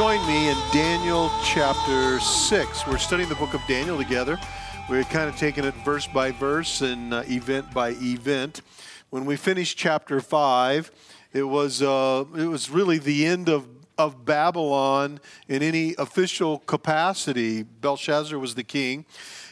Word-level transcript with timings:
join 0.00 0.26
me 0.26 0.48
in 0.48 0.56
Daniel 0.72 1.30
chapter 1.44 2.18
6. 2.18 2.86
We're 2.86 2.96
studying 2.96 3.28
the 3.28 3.34
book 3.34 3.52
of 3.52 3.60
Daniel 3.68 3.98
together. 3.98 4.40
We're 4.88 5.04
kind 5.04 5.28
of 5.28 5.36
taking 5.36 5.62
it 5.64 5.74
verse 5.84 6.06
by 6.06 6.30
verse 6.30 6.80
and 6.80 7.12
uh, 7.12 7.22
event 7.26 7.74
by 7.74 7.90
event. 8.00 8.62
When 9.10 9.26
we 9.26 9.36
finished 9.36 9.76
chapter 9.76 10.22
5, 10.22 10.90
it 11.34 11.42
was, 11.42 11.82
uh, 11.82 12.24
it 12.34 12.46
was 12.46 12.70
really 12.70 12.96
the 12.96 13.26
end 13.26 13.50
of, 13.50 13.68
of 13.98 14.24
Babylon 14.24 15.20
in 15.48 15.62
any 15.62 15.94
official 15.98 16.60
capacity. 16.60 17.62
Belshazzar 17.62 18.38
was 18.38 18.54
the 18.54 18.64
king. 18.64 19.04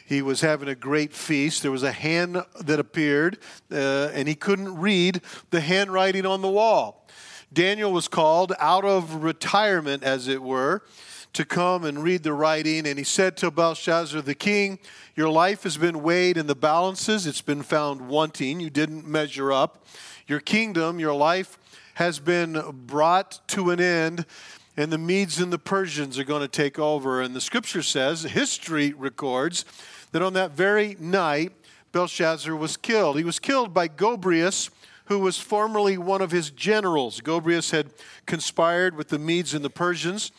He 0.07 0.23
was 0.23 0.41
having 0.41 0.71
a 0.71 0.75
great 0.75 1.13
feast. 1.13 1.61
There 1.61 1.71
was 1.71 1.83
a 1.83 1.93
hand 1.93 2.43
that 2.59 2.81
appeared, 2.81 3.39
uh, 3.71 4.09
and 4.15 4.27
he 4.27 4.35
couldn't 4.35 4.79
read 4.79 5.21
the 5.51 5.61
handwriting 5.61 6.25
on 6.25 6.41
the 6.41 6.49
wall. 6.49 6.98
Daniel 7.53 7.93
was 7.93 8.09
called 8.09 8.53
out 8.59 8.85
of 8.85 9.23
retirement, 9.23 10.03
as 10.03 10.29
it 10.29 10.43
were, 10.43 10.83
to 11.33 11.45
come 11.45 11.85
and 11.85 12.03
read 12.03 12.23
the 12.23 12.33
writing. 12.33 12.87
And 12.87 12.99
he 12.99 13.05
said 13.05 13.37
to 13.39 13.51
Belshazzar 13.51 14.21
the 14.23 14.35
king, 14.35 14.79
Your 15.17 15.31
life 15.31 15.63
has 15.63 15.77
been 15.77 16.03
weighed 16.03 16.37
in 16.37 16.47
the 16.47 16.55
balances, 16.55 17.27
it's 17.27 17.41
been 17.41 17.63
found 17.63 18.09
wanting. 18.09 18.61
You 18.61 18.71
didn't 18.71 19.07
measure 19.07 19.53
up. 19.53 19.85
Your 20.27 20.41
kingdom, 20.41 20.99
your 20.99 21.15
life 21.15 21.59
has 21.95 22.19
been 22.19 22.61
brought 22.87 23.41
to 23.49 23.71
an 23.71 23.81
end, 23.81 24.27
and 24.77 24.93
the 24.93 24.99
Medes 24.99 25.41
and 25.41 25.53
the 25.53 25.59
Persians 25.59 26.19
are 26.19 26.25
going 26.25 26.43
to 26.43 26.49
take 26.49 26.79
over. 26.79 27.21
And 27.23 27.35
the 27.35 27.41
scripture 27.41 27.83
says, 27.83 28.23
history 28.23 28.93
records, 28.93 29.65
that 30.13 30.23
on 30.23 30.35
that 30.35 30.53
very 30.53 30.97
night, 31.01 31.53
Belshazzar 31.93 32.55
was 32.55 32.77
killed. 32.77 33.17
He 33.17 33.25
was 33.25 33.39
killed 33.39 33.73
by 33.73 33.89
Gobryas 33.89 34.71
who 35.09 35.19
was 35.19 35.39
formerly 35.39 35.99
one 35.99 36.23
of 36.23 36.31
his 36.31 36.51
generals. 36.51 37.21
Gobryas 37.21 37.71
had 37.71 37.91
conspired 38.27 38.95
with 38.95 39.09
the 39.09 39.19
Medes 39.19 39.55
and 39.55 39.65
the 39.65 39.71
Persians. 39.71 40.33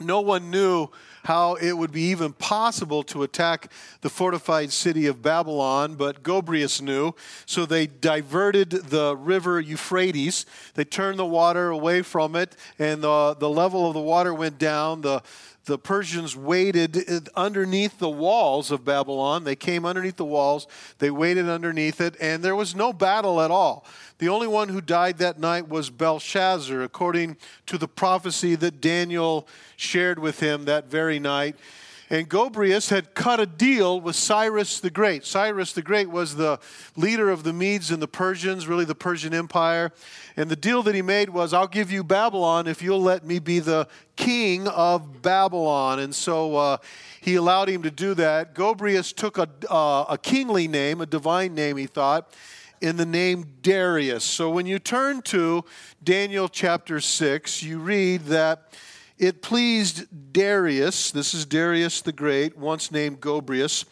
No 0.00 0.20
one 0.20 0.50
knew 0.50 0.88
how 1.24 1.54
it 1.54 1.76
would 1.76 1.92
be 1.92 2.02
even 2.02 2.32
possible 2.32 3.02
to 3.04 3.22
attack 3.22 3.70
the 4.00 4.10
fortified 4.10 4.72
city 4.72 5.06
of 5.06 5.22
Babylon, 5.22 5.94
but 5.94 6.22
Gobryas 6.22 6.82
knew. 6.82 7.14
So 7.46 7.64
they 7.64 7.86
diverted 7.86 8.70
the 8.70 9.14
river 9.14 9.60
Euphrates. 9.60 10.46
They 10.74 10.84
turned 10.84 11.18
the 11.18 11.26
water 11.26 11.68
away 11.68 12.02
from 12.02 12.34
it, 12.34 12.56
and 12.78 13.02
the, 13.02 13.36
the 13.38 13.50
level 13.50 13.86
of 13.86 13.94
the 13.94 14.00
water 14.00 14.34
went 14.34 14.58
down. 14.58 15.02
The, 15.02 15.22
the 15.64 15.78
Persians 15.78 16.36
waited 16.36 17.08
uh, 17.08 17.20
underneath 17.36 17.98
the 17.98 18.10
walls 18.10 18.70
of 18.70 18.84
Babylon. 18.84 19.44
They 19.44 19.56
came 19.56 19.84
underneath 19.84 20.16
the 20.16 20.24
walls, 20.24 20.66
they 20.98 21.10
waited 21.10 21.48
underneath 21.48 22.00
it, 22.00 22.16
and 22.20 22.42
there 22.42 22.56
was 22.56 22.74
no 22.74 22.92
battle 22.92 23.40
at 23.40 23.50
all. 23.50 23.84
The 24.18 24.28
only 24.28 24.46
one 24.46 24.68
who 24.68 24.80
died 24.80 25.18
that 25.18 25.38
night 25.38 25.68
was 25.68 25.90
Belshazzar, 25.90 26.82
according 26.82 27.36
to 27.66 27.78
the 27.78 27.88
prophecy 27.88 28.54
that 28.56 28.80
Daniel 28.80 29.46
shared 29.76 30.18
with 30.18 30.40
him 30.40 30.64
that 30.66 30.86
very 30.86 31.18
night. 31.18 31.56
And 32.12 32.28
Gobryas 32.28 32.90
had 32.90 33.14
cut 33.14 33.40
a 33.40 33.46
deal 33.46 33.98
with 33.98 34.16
Cyrus 34.16 34.80
the 34.80 34.90
Great. 34.90 35.24
Cyrus 35.24 35.72
the 35.72 35.80
Great 35.80 36.10
was 36.10 36.36
the 36.36 36.60
leader 36.94 37.30
of 37.30 37.42
the 37.42 37.54
Medes 37.54 37.90
and 37.90 38.02
the 38.02 38.06
Persians, 38.06 38.66
really 38.66 38.84
the 38.84 38.94
Persian 38.94 39.32
Empire. 39.32 39.92
And 40.36 40.50
the 40.50 40.56
deal 40.56 40.82
that 40.82 40.94
he 40.94 41.00
made 41.00 41.30
was, 41.30 41.54
I'll 41.54 41.66
give 41.66 41.90
you 41.90 42.04
Babylon 42.04 42.66
if 42.66 42.82
you'll 42.82 43.00
let 43.00 43.24
me 43.24 43.38
be 43.38 43.60
the 43.60 43.88
king 44.14 44.68
of 44.68 45.22
Babylon. 45.22 46.00
And 46.00 46.14
so 46.14 46.54
uh, 46.54 46.76
he 47.22 47.36
allowed 47.36 47.70
him 47.70 47.82
to 47.82 47.90
do 47.90 48.12
that. 48.12 48.54
Gobryas 48.54 49.14
took 49.16 49.38
a, 49.38 49.48
uh, 49.70 50.04
a 50.10 50.18
kingly 50.18 50.68
name, 50.68 51.00
a 51.00 51.06
divine 51.06 51.54
name, 51.54 51.78
he 51.78 51.86
thought, 51.86 52.30
in 52.82 52.98
the 52.98 53.06
name 53.06 53.54
Darius. 53.62 54.22
So 54.22 54.50
when 54.50 54.66
you 54.66 54.78
turn 54.78 55.22
to 55.22 55.64
Daniel 56.04 56.50
chapter 56.50 57.00
6, 57.00 57.62
you 57.62 57.78
read 57.78 58.26
that 58.26 58.74
it 59.22 59.40
pleased 59.40 60.32
Darius, 60.32 61.12
this 61.12 61.32
is 61.32 61.46
Darius 61.46 62.00
the 62.00 62.10
Great, 62.10 62.58
once 62.58 62.90
named 62.90 63.20
Gobryas, 63.20 63.84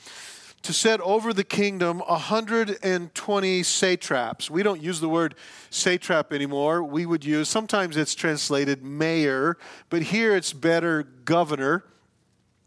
to 0.63 0.73
set 0.73 1.01
over 1.03 1.33
the 1.33 1.45
kingdom 1.45 2.01
120 2.01 3.63
satraps. 3.63 4.51
We 4.51 4.65
don't 4.65 4.83
use 4.83 4.99
the 4.99 5.09
word 5.09 5.37
satrap 5.71 6.33
anymore. 6.33 6.83
We 6.83 7.07
would 7.07 7.25
use, 7.25 7.49
sometimes 7.49 7.97
it's 7.97 8.17
translated 8.17 8.83
mayor, 8.83 9.57
but 9.89 10.03
here 10.03 10.35
it's 10.35 10.53
better 10.53 11.05
governor. 11.05 11.85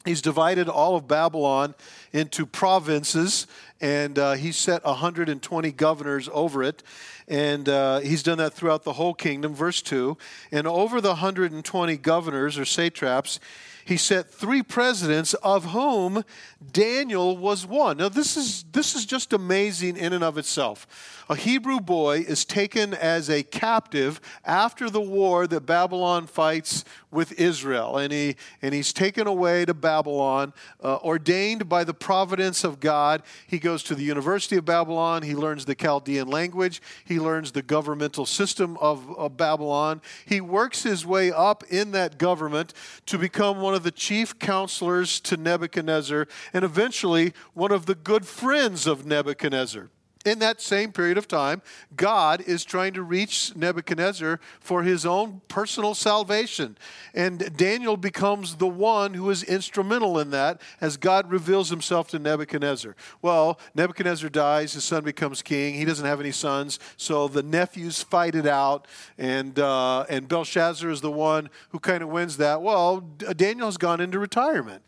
He's 0.06 0.22
divided 0.22 0.70
all 0.70 0.96
of 0.96 1.06
Babylon 1.06 1.76
into 2.14 2.46
provinces, 2.46 3.46
and 3.82 4.18
uh, 4.18 4.34
he 4.34 4.54
set 4.54 4.86
120 4.86 5.72
governors 5.74 6.30
over 6.32 6.64
it. 6.64 6.82
And 7.28 7.70
uh, 7.70 8.00
he's 8.00 8.24
done 8.24 8.38
that 8.40 8.54
throughout 8.54 8.84
the 8.84 8.94
whole 8.94 9.14
kingdom. 9.14 9.54
Verse 9.54 9.82
2 9.82 10.18
And 10.52 10.68
over 10.68 11.02
the 11.02 11.10
120 11.10 11.98
governors 11.98 12.58
or 12.58 12.66
satraps, 12.66 13.40
he 13.86 13.98
set 13.98 14.30
three 14.30 14.64
presidents, 14.64 15.34
of 15.36 15.66
whom 15.66 16.24
Daniel 16.72 17.36
was 17.36 17.66
one. 17.66 17.98
Now, 17.98 18.10
this 18.10 18.38
is, 18.38 18.64
this 18.72 18.96
is 18.96 19.06
just 19.06 19.34
amazing 19.34 19.98
in 19.98 20.14
and 20.14 20.24
of 20.24 20.38
itself. 20.38 20.88
A 21.30 21.36
Hebrew 21.36 21.80
boy 21.80 22.20
is 22.20 22.46
taken 22.46 22.94
as 22.94 23.30
a 23.30 23.44
captive 23.44 24.20
after 24.46 24.90
the 24.90 25.02
war 25.02 25.48
that 25.48 25.62
Babylon 25.62 26.28
fights 26.28 26.84
with 27.12 27.40
Israel. 27.40 27.98
And, 27.98 28.12
he, 28.12 28.36
and 28.62 28.74
he's 28.74 28.92
taken 28.92 29.28
away 29.28 29.66
to 29.66 29.74
Babylon, 29.74 30.54
uh, 30.84 30.98
ordained 30.98 31.70
by 31.70 31.84
the 31.84 31.94
providence 31.94 32.64
of 32.64 32.80
God. 32.80 33.24
He 33.48 33.60
goes 33.60 33.84
to 33.84 33.96
the 33.96 34.04
University 34.04 34.58
of 34.58 34.66
Babylon. 34.66 35.24
He 35.24 35.36
learns 35.36 35.66
the 35.66 35.76
Chaldean 35.76 36.28
language. 36.28 36.82
He 37.06 37.13
learns 37.20 37.52
the 37.52 37.62
governmental 37.62 38.26
system 38.26 38.78
of, 38.78 39.10
of 39.18 39.38
Babylon. 39.38 40.02
He 40.26 40.42
works 40.42 40.84
his 40.84 41.06
way 41.06 41.32
up 41.32 41.64
in 41.70 41.92
that 41.92 42.18
government 42.18 42.74
to 43.08 43.18
become 43.18 43.62
one 43.62 43.74
of 43.74 43.84
the 43.84 43.92
chief 43.92 44.40
counselors 44.40 45.20
to 45.22 45.38
Nebuchadnezzar 45.38 46.28
and 46.54 46.66
eventually 46.66 47.34
one 47.54 47.72
of 47.72 47.86
the 47.86 47.96
good 47.96 48.26
friends 48.26 48.88
of 48.88 49.06
Nebuchadnezzar 49.06 49.90
in 50.26 50.40
that 50.40 50.62
same 50.62 50.92
period 50.92 51.18
of 51.18 51.28
time, 51.28 51.62
God 51.96 52.42
is 52.42 52.64
trying 52.64 52.94
to 52.94 53.04
reach 53.04 53.56
Nebuchadnezzar 53.56 54.40
for 54.60 54.84
his 54.84 55.06
own 55.06 55.42
personal 55.48 55.94
salvation. 55.94 56.78
And 57.14 57.56
Daniel 57.58 57.98
becomes 57.98 58.56
the 58.56 58.68
one 58.68 59.14
who 59.14 59.30
is 59.30 59.44
instrumental 59.44 60.20
in 60.20 60.30
that 60.32 60.62
as 60.80 60.98
God 60.98 61.30
reveals 61.30 61.70
himself 61.70 62.08
to 62.10 62.20
Nebuchadnezzar. 62.20 62.96
Well, 63.22 63.60
Nebuchadnezzar 63.76 64.30
dies, 64.30 64.74
his 64.74 64.84
son 64.84 65.04
becomes 65.04 65.42
king. 65.42 65.76
He 65.76 65.86
doesn't 65.86 66.06
have 66.06 66.20
any 66.20 66.32
sons, 66.32 66.80
so 66.98 67.28
the 67.28 67.44
nephews 67.44 68.02
fight 68.02 68.36
it 68.36 68.46
out, 68.46 68.88
and, 69.18 69.60
uh, 69.60 70.06
and 70.10 70.28
Belshazzar 70.28 70.90
is 70.90 71.02
the 71.02 71.12
one 71.12 71.50
who 71.70 71.80
kind 71.80 72.02
of 72.02 72.10
wins 72.10 72.38
that. 72.38 72.62
Well, 72.62 73.02
Daniel 73.02 73.68
has 73.68 73.78
gone 73.78 74.00
into 74.00 74.20
retirement. 74.20 74.84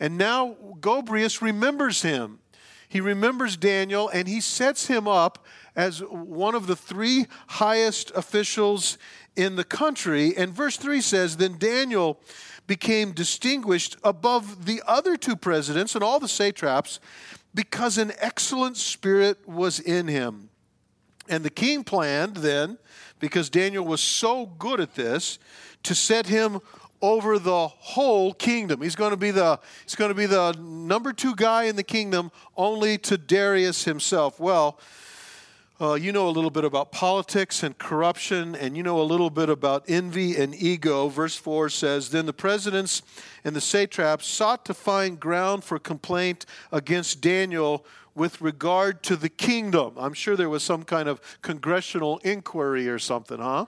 And 0.00 0.16
now 0.16 0.56
Gobryas 0.80 1.42
remembers 1.42 2.02
him 2.02 2.38
he 2.88 3.00
remembers 3.00 3.56
Daniel 3.56 4.08
and 4.08 4.26
he 4.26 4.40
sets 4.40 4.86
him 4.86 5.06
up 5.06 5.44
as 5.76 6.00
one 6.00 6.54
of 6.54 6.66
the 6.66 6.76
three 6.76 7.26
highest 7.48 8.10
officials 8.14 8.98
in 9.36 9.56
the 9.56 9.64
country. 9.64 10.36
And 10.36 10.52
verse 10.52 10.76
3 10.76 11.00
says 11.00 11.36
Then 11.36 11.58
Daniel 11.58 12.20
became 12.66 13.12
distinguished 13.12 13.96
above 14.02 14.66
the 14.66 14.82
other 14.86 15.16
two 15.16 15.36
presidents 15.36 15.94
and 15.94 16.02
all 16.02 16.18
the 16.18 16.28
satraps 16.28 17.00
because 17.54 17.98
an 17.98 18.12
excellent 18.18 18.76
spirit 18.76 19.48
was 19.48 19.80
in 19.80 20.08
him. 20.08 20.50
And 21.28 21.44
the 21.44 21.50
king 21.50 21.84
planned 21.84 22.38
then, 22.38 22.78
because 23.20 23.50
Daniel 23.50 23.84
was 23.84 24.00
so 24.00 24.46
good 24.46 24.80
at 24.80 24.94
this, 24.94 25.38
to 25.82 25.94
set 25.94 26.26
him 26.26 26.60
over 27.00 27.38
the 27.38 27.68
whole 27.68 28.34
kingdom. 28.34 28.82
He's 28.82 28.96
going 28.96 29.10
to 29.10 29.16
be 29.16 29.30
the 29.30 29.60
he's 29.84 29.94
going 29.94 30.10
to 30.10 30.14
be 30.14 30.26
the 30.26 30.52
number 30.58 31.12
2 31.12 31.36
guy 31.36 31.64
in 31.64 31.76
the 31.76 31.82
kingdom 31.82 32.30
only 32.56 32.98
to 32.98 33.18
Darius 33.18 33.84
himself. 33.84 34.40
Well, 34.40 34.78
uh, 35.80 35.94
you 35.94 36.10
know 36.10 36.28
a 36.28 36.30
little 36.30 36.50
bit 36.50 36.64
about 36.64 36.90
politics 36.90 37.62
and 37.62 37.78
corruption, 37.78 38.56
and 38.56 38.76
you 38.76 38.82
know 38.82 39.00
a 39.00 39.04
little 39.04 39.30
bit 39.30 39.48
about 39.48 39.84
envy 39.86 40.36
and 40.36 40.52
ego. 40.56 41.06
Verse 41.08 41.36
4 41.36 41.68
says 41.68 42.10
Then 42.10 42.26
the 42.26 42.32
presidents 42.32 43.02
and 43.44 43.54
the 43.54 43.60
satraps 43.60 44.26
sought 44.26 44.64
to 44.64 44.74
find 44.74 45.20
ground 45.20 45.62
for 45.62 45.78
complaint 45.78 46.46
against 46.72 47.20
Daniel 47.20 47.86
with 48.16 48.40
regard 48.40 49.04
to 49.04 49.14
the 49.14 49.28
kingdom. 49.28 49.92
I'm 49.96 50.14
sure 50.14 50.34
there 50.34 50.48
was 50.48 50.64
some 50.64 50.82
kind 50.82 51.08
of 51.08 51.20
congressional 51.42 52.18
inquiry 52.24 52.88
or 52.88 52.98
something, 52.98 53.38
huh? 53.38 53.66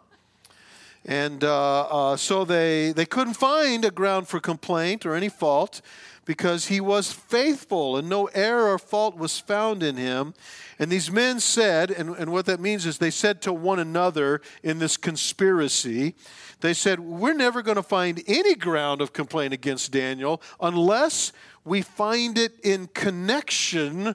And 1.04 1.42
uh, 1.44 1.80
uh, 1.82 2.16
so 2.16 2.44
they, 2.44 2.92
they 2.92 3.06
couldn't 3.06 3.34
find 3.34 3.84
a 3.84 3.90
ground 3.90 4.28
for 4.28 4.38
complaint 4.38 5.06
or 5.06 5.14
any 5.14 5.28
fault 5.28 5.80
because 6.26 6.66
he 6.66 6.80
was 6.80 7.12
faithful 7.12 7.96
and 7.96 8.08
no 8.08 8.26
error 8.26 8.72
or 8.72 8.78
fault 8.78 9.16
was 9.16 9.38
found 9.38 9.82
in 9.82 9.96
him. 9.96 10.34
And 10.78 10.90
these 10.90 11.10
men 11.10 11.40
said, 11.40 11.90
and, 11.90 12.10
and 12.16 12.30
what 12.30 12.46
that 12.46 12.60
means 12.60 12.86
is 12.86 12.98
they 12.98 13.10
said 13.10 13.42
to 13.42 13.52
one 13.52 13.78
another 13.78 14.40
in 14.62 14.78
this 14.78 14.96
conspiracy, 14.96 16.14
they 16.60 16.74
said, 16.74 17.00
We're 17.00 17.34
never 17.34 17.62
going 17.62 17.76
to 17.76 17.82
find 17.82 18.22
any 18.26 18.54
ground 18.54 19.00
of 19.00 19.12
complaint 19.12 19.52
against 19.54 19.92
Daniel 19.92 20.40
unless 20.60 21.32
we 21.64 21.82
find 21.82 22.38
it 22.38 22.58
in 22.62 22.86
connection 22.88 24.14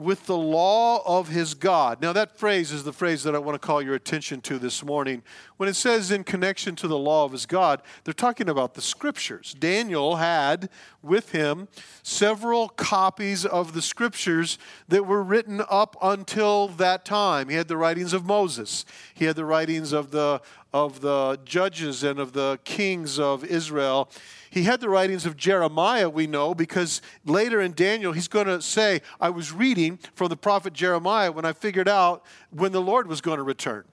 with 0.00 0.24
the 0.24 0.36
law 0.36 1.02
of 1.04 1.28
his 1.28 1.52
God. 1.52 2.00
Now, 2.00 2.14
that 2.14 2.38
phrase 2.38 2.72
is 2.72 2.84
the 2.84 2.92
phrase 2.92 3.22
that 3.24 3.34
I 3.34 3.38
want 3.38 3.60
to 3.60 3.66
call 3.66 3.82
your 3.82 3.94
attention 3.94 4.40
to 4.42 4.58
this 4.58 4.82
morning. 4.82 5.22
When 5.58 5.68
it 5.68 5.76
says 5.76 6.10
in 6.10 6.24
connection 6.24 6.74
to 6.76 6.88
the 6.88 6.96
law 6.96 7.26
of 7.26 7.32
his 7.32 7.44
God, 7.44 7.82
they're 8.04 8.14
talking 8.14 8.48
about 8.48 8.72
the 8.72 8.80
scriptures. 8.80 9.54
Daniel 9.58 10.16
had 10.16 10.70
with 11.02 11.32
him 11.32 11.68
several 12.02 12.70
copies 12.70 13.44
of 13.44 13.74
the 13.74 13.82
scriptures 13.82 14.56
that 14.88 15.06
were 15.06 15.22
written 15.22 15.62
up 15.68 15.96
until 16.00 16.68
that 16.68 17.04
time. 17.04 17.50
He 17.50 17.56
had 17.56 17.68
the 17.68 17.76
writings 17.76 18.14
of 18.14 18.24
Moses, 18.24 18.86
he 19.12 19.26
had 19.26 19.36
the 19.36 19.44
writings 19.44 19.92
of 19.92 20.12
the, 20.12 20.40
of 20.72 21.00
the 21.00 21.38
judges 21.44 22.04
and 22.04 22.18
of 22.18 22.32
the 22.32 22.58
kings 22.64 23.18
of 23.18 23.44
Israel. 23.44 24.08
He 24.50 24.64
had 24.64 24.80
the 24.80 24.88
writings 24.88 25.26
of 25.26 25.36
Jeremiah, 25.36 26.08
we 26.08 26.26
know, 26.26 26.54
because 26.54 27.02
later 27.24 27.60
in 27.60 27.72
Daniel, 27.72 28.12
he's 28.12 28.28
going 28.28 28.46
to 28.46 28.60
say, 28.60 29.00
I 29.20 29.30
was 29.30 29.52
reading 29.52 29.98
from 30.14 30.28
the 30.28 30.36
prophet 30.36 30.72
Jeremiah 30.72 31.32
when 31.32 31.44
I 31.44 31.52
figured 31.52 31.88
out 31.88 32.24
when 32.50 32.72
the 32.72 32.80
Lord 32.80 33.06
was 33.06 33.20
going 33.20 33.38
to 33.38 33.44
return. 33.44 33.84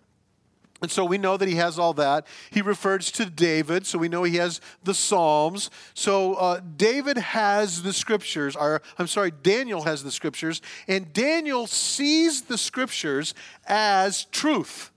And 0.81 0.91
so 0.91 1.05
we 1.05 1.17
know 1.17 1.37
that 1.37 1.47
he 1.47 1.55
has 1.55 1.79
all 1.79 1.93
that. 1.93 2.27
He 2.51 2.61
refers 2.61 3.11
to 3.13 3.25
David, 3.25 3.87
so 3.87 3.97
we 3.97 4.09
know 4.09 4.23
he 4.23 4.35
has 4.35 4.61
the 4.83 4.93
Psalms. 4.93 5.71
So 5.95 6.35
uh, 6.35 6.61
David 6.75 7.17
has 7.17 7.81
the 7.81 7.93
scriptures, 7.93 8.55
or 8.55 8.83
I'm 8.99 9.07
sorry, 9.07 9.31
Daniel 9.31 9.83
has 9.83 10.03
the 10.03 10.11
scriptures, 10.11 10.61
and 10.87 11.11
Daniel 11.13 11.65
sees 11.65 12.43
the 12.43 12.59
scriptures 12.59 13.33
as 13.65 14.25
truth. 14.25 14.91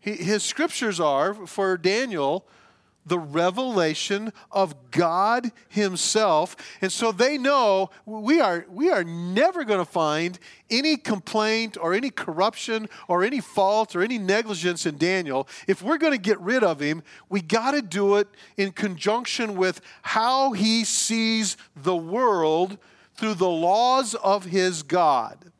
His 0.00 0.42
scriptures 0.42 0.98
are, 0.98 1.34
for 1.34 1.76
Daniel, 1.76 2.46
the 3.04 3.18
revelation 3.18 4.32
of 4.50 4.90
God 4.90 5.52
Himself. 5.68 6.56
And 6.80 6.92
so 6.92 7.12
they 7.12 7.38
know 7.38 7.90
we 8.06 8.40
are, 8.40 8.66
we 8.70 8.90
are 8.90 9.04
never 9.04 9.64
going 9.64 9.84
to 9.84 9.90
find 9.90 10.38
any 10.70 10.96
complaint 10.96 11.76
or 11.80 11.92
any 11.92 12.10
corruption 12.10 12.88
or 13.08 13.24
any 13.24 13.40
fault 13.40 13.96
or 13.96 14.02
any 14.02 14.18
negligence 14.18 14.86
in 14.86 14.96
Daniel. 14.96 15.48
If 15.66 15.82
we're 15.82 15.98
going 15.98 16.12
to 16.12 16.18
get 16.18 16.40
rid 16.40 16.62
of 16.62 16.80
him, 16.80 17.02
we 17.28 17.40
got 17.40 17.72
to 17.72 17.82
do 17.82 18.16
it 18.16 18.28
in 18.56 18.72
conjunction 18.72 19.56
with 19.56 19.80
how 20.02 20.52
he 20.52 20.84
sees 20.84 21.56
the 21.74 21.96
world 21.96 22.78
through 23.16 23.34
the 23.34 23.48
laws 23.50 24.14
of 24.14 24.46
his 24.46 24.82
God. 24.82 25.52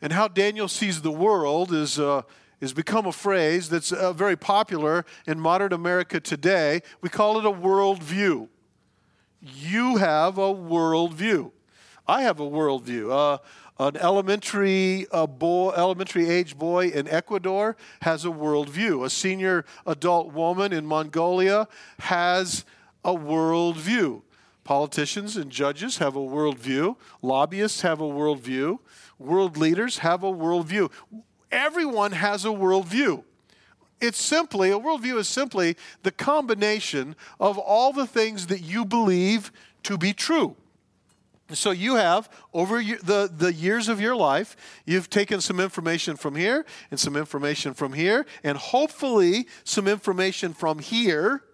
And 0.00 0.12
how 0.12 0.28
Daniel 0.28 0.68
sees 0.68 1.02
the 1.02 1.12
world 1.12 1.72
is. 1.72 1.98
Uh, 1.98 2.22
has 2.62 2.72
become 2.72 3.06
a 3.06 3.12
phrase 3.12 3.68
that's 3.68 3.92
uh, 3.92 4.12
very 4.12 4.36
popular 4.36 5.04
in 5.26 5.38
modern 5.38 5.72
America 5.72 6.20
today. 6.20 6.80
We 7.00 7.08
call 7.08 7.38
it 7.38 7.44
a 7.44 7.50
worldview. 7.50 8.48
You 9.40 9.96
have 9.96 10.38
a 10.38 10.54
worldview. 10.54 11.50
I 12.06 12.22
have 12.22 12.38
a 12.38 12.48
worldview. 12.48 13.10
Uh, 13.10 13.38
an 13.80 13.96
elementary 13.96 15.08
uh, 15.10 15.26
boy, 15.26 15.72
elementary 15.76 16.30
age 16.30 16.56
boy 16.56 16.88
in 16.88 17.08
Ecuador 17.08 17.76
has 18.02 18.24
a 18.24 18.28
worldview. 18.28 19.04
A 19.04 19.10
senior 19.10 19.64
adult 19.84 20.32
woman 20.32 20.72
in 20.72 20.86
Mongolia 20.86 21.66
has 21.98 22.64
a 23.04 23.12
worldview. 23.12 24.22
Politicians 24.62 25.36
and 25.36 25.50
judges 25.50 25.98
have 25.98 26.14
a 26.14 26.20
worldview. 26.20 26.94
Lobbyists 27.22 27.80
have 27.80 28.00
a 28.00 28.04
worldview. 28.04 28.78
World 29.18 29.56
leaders 29.56 29.98
have 29.98 30.22
a 30.22 30.30
worldview 30.30 30.88
everyone 31.52 32.12
has 32.12 32.44
a 32.44 32.48
worldview. 32.48 33.22
It's 34.00 34.20
simply, 34.20 34.70
a 34.70 34.78
worldview 34.80 35.18
is 35.18 35.28
simply 35.28 35.76
the 36.02 36.10
combination 36.10 37.14
of 37.38 37.56
all 37.58 37.92
the 37.92 38.06
things 38.06 38.48
that 38.48 38.60
you 38.60 38.84
believe 38.84 39.52
to 39.84 39.96
be 39.96 40.12
true. 40.12 40.56
So 41.52 41.70
you 41.70 41.96
have, 41.96 42.28
over 42.52 42.82
the, 42.82 43.30
the 43.32 43.52
years 43.52 43.88
of 43.88 44.00
your 44.00 44.16
life, 44.16 44.56
you've 44.86 45.10
taken 45.10 45.40
some 45.40 45.60
information 45.60 46.16
from 46.16 46.34
here 46.34 46.64
and 46.90 46.98
some 46.98 47.16
information 47.16 47.74
from 47.74 47.92
here, 47.92 48.26
and 48.42 48.56
hopefully 48.56 49.46
some 49.62 49.86
information 49.86 50.54
from 50.54 50.78
here, 50.78 51.44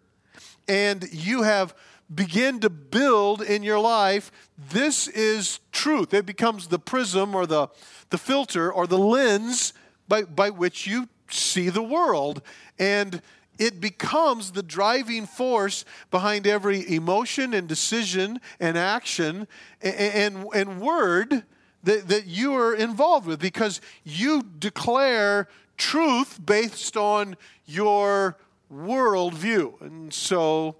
and 0.69 1.05
you 1.12 1.43
have 1.43 1.75
begin 2.15 2.59
to 2.61 2.71
build 2.71 3.43
in 3.43 3.62
your 3.62 3.79
life 3.79 4.33
this 4.71 5.09
is 5.09 5.61
truth. 5.73 6.15
It 6.15 6.25
becomes 6.25 6.69
the 6.69 6.79
prism 6.79 7.35
or 7.35 7.47
the, 7.47 7.69
the 8.11 8.19
filter 8.19 8.73
or 8.73 8.87
the 8.87 8.99
lens 8.99 9.73
by, 10.08 10.22
by 10.22 10.50
which 10.50 10.87
you 10.87 11.08
see 11.31 11.69
the 11.69 11.82
world. 11.82 12.43
And 12.78 13.22
it 13.58 13.81
becomes 13.81 14.52
the 14.52 14.62
driving 14.62 15.26
force 15.26 15.84
behind 16.10 16.46
every 16.46 16.88
emotion 16.94 17.52
and 17.52 17.69
decision 17.69 18.40
and 18.60 18.78
action 18.78 19.49
and, 19.82 19.96
and, 19.96 20.46
and 20.55 20.81
word 20.81 21.44
that, 21.82 22.08
that 22.08 22.26
you 22.26 22.55
are 22.55 22.75
involved 22.75 23.26
with 23.26 23.40
because 23.40 23.81
you 24.05 24.43
declare 24.58 25.49
truth 25.76 26.38
based 26.44 26.96
on 26.96 27.37
your 27.66 28.37
worldview. 28.72 29.81
And 29.81 30.12
so 30.12 30.76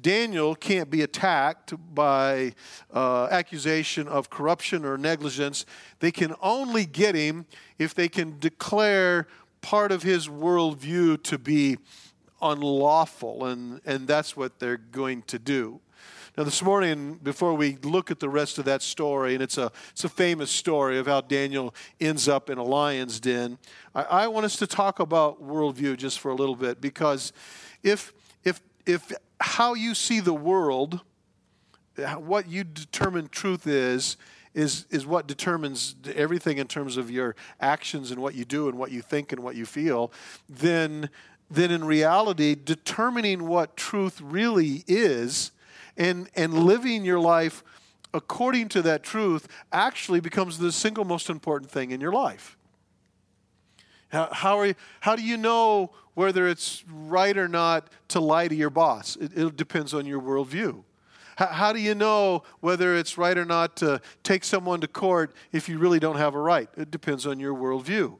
Daniel 0.00 0.54
can't 0.54 0.90
be 0.90 1.02
attacked 1.02 1.74
by 1.94 2.54
uh, 2.92 3.26
accusation 3.30 4.06
of 4.06 4.30
corruption 4.30 4.84
or 4.84 4.96
negligence. 4.96 5.66
They 5.98 6.12
can 6.12 6.34
only 6.40 6.86
get 6.86 7.14
him 7.14 7.46
if 7.78 7.94
they 7.94 8.08
can 8.08 8.38
declare 8.38 9.26
part 9.60 9.90
of 9.90 10.02
his 10.02 10.28
worldview 10.28 11.22
to 11.24 11.38
be 11.38 11.78
unlawful, 12.40 13.46
and, 13.46 13.80
and 13.84 14.06
that's 14.06 14.36
what 14.36 14.60
they're 14.60 14.76
going 14.76 15.22
to 15.22 15.38
do. 15.38 15.80
Now, 16.36 16.44
this 16.44 16.62
morning, 16.62 17.18
before 17.20 17.54
we 17.54 17.78
look 17.82 18.12
at 18.12 18.20
the 18.20 18.28
rest 18.28 18.58
of 18.58 18.64
that 18.66 18.80
story, 18.80 19.34
and 19.34 19.42
it's 19.42 19.58
a, 19.58 19.72
it's 19.90 20.04
a 20.04 20.08
famous 20.08 20.52
story 20.52 20.96
of 20.98 21.08
how 21.08 21.20
Daniel 21.20 21.74
ends 22.00 22.28
up 22.28 22.48
in 22.48 22.58
a 22.58 22.62
lion's 22.62 23.18
den, 23.18 23.58
I, 23.92 24.02
I 24.04 24.26
want 24.28 24.46
us 24.46 24.54
to 24.58 24.66
talk 24.68 25.00
about 25.00 25.42
worldview 25.42 25.96
just 25.96 26.20
for 26.20 26.30
a 26.30 26.36
little 26.36 26.54
bit 26.54 26.80
because 26.80 27.32
if, 27.82 28.12
if, 28.44 28.60
if 28.86 29.12
how 29.40 29.74
you 29.74 29.94
see 29.94 30.20
the 30.20 30.34
world, 30.34 31.00
what 32.16 32.48
you 32.48 32.64
determine 32.64 33.28
truth 33.28 33.66
is, 33.66 34.16
is, 34.54 34.86
is 34.90 35.06
what 35.06 35.26
determines 35.26 35.94
everything 36.14 36.58
in 36.58 36.66
terms 36.66 36.96
of 36.96 37.10
your 37.10 37.36
actions 37.60 38.10
and 38.10 38.20
what 38.20 38.34
you 38.34 38.44
do 38.44 38.68
and 38.68 38.78
what 38.78 38.90
you 38.90 39.00
think 39.00 39.32
and 39.32 39.42
what 39.42 39.54
you 39.54 39.64
feel, 39.64 40.12
then, 40.48 41.10
then 41.50 41.70
in 41.70 41.84
reality, 41.84 42.56
determining 42.56 43.46
what 43.46 43.76
truth 43.76 44.20
really 44.20 44.84
is 44.88 45.52
and, 45.96 46.28
and 46.34 46.54
living 46.54 47.04
your 47.04 47.20
life 47.20 47.62
according 48.14 48.68
to 48.68 48.82
that 48.82 49.02
truth 49.02 49.46
actually 49.72 50.20
becomes 50.20 50.58
the 50.58 50.72
single 50.72 51.04
most 51.04 51.30
important 51.30 51.70
thing 51.70 51.90
in 51.90 52.00
your 52.00 52.12
life. 52.12 52.57
How, 54.08 54.28
how, 54.32 54.58
are 54.58 54.66
you, 54.66 54.74
how 55.00 55.16
do 55.16 55.22
you 55.22 55.36
know 55.36 55.90
whether 56.14 56.48
it's 56.48 56.84
right 56.90 57.36
or 57.36 57.48
not 57.48 57.88
to 58.08 58.20
lie 58.20 58.48
to 58.48 58.54
your 58.54 58.70
boss? 58.70 59.16
It, 59.16 59.36
it 59.36 59.56
depends 59.56 59.94
on 59.94 60.06
your 60.06 60.20
worldview. 60.20 60.82
How, 61.36 61.46
how 61.46 61.72
do 61.72 61.80
you 61.80 61.94
know 61.94 62.42
whether 62.60 62.96
it's 62.96 63.18
right 63.18 63.36
or 63.36 63.44
not 63.44 63.76
to 63.76 64.00
take 64.22 64.44
someone 64.44 64.80
to 64.80 64.88
court 64.88 65.34
if 65.52 65.68
you 65.68 65.78
really 65.78 66.00
don't 66.00 66.16
have 66.16 66.34
a 66.34 66.40
right? 66.40 66.68
It 66.76 66.90
depends 66.90 67.26
on 67.26 67.38
your 67.38 67.54
worldview. 67.54 68.16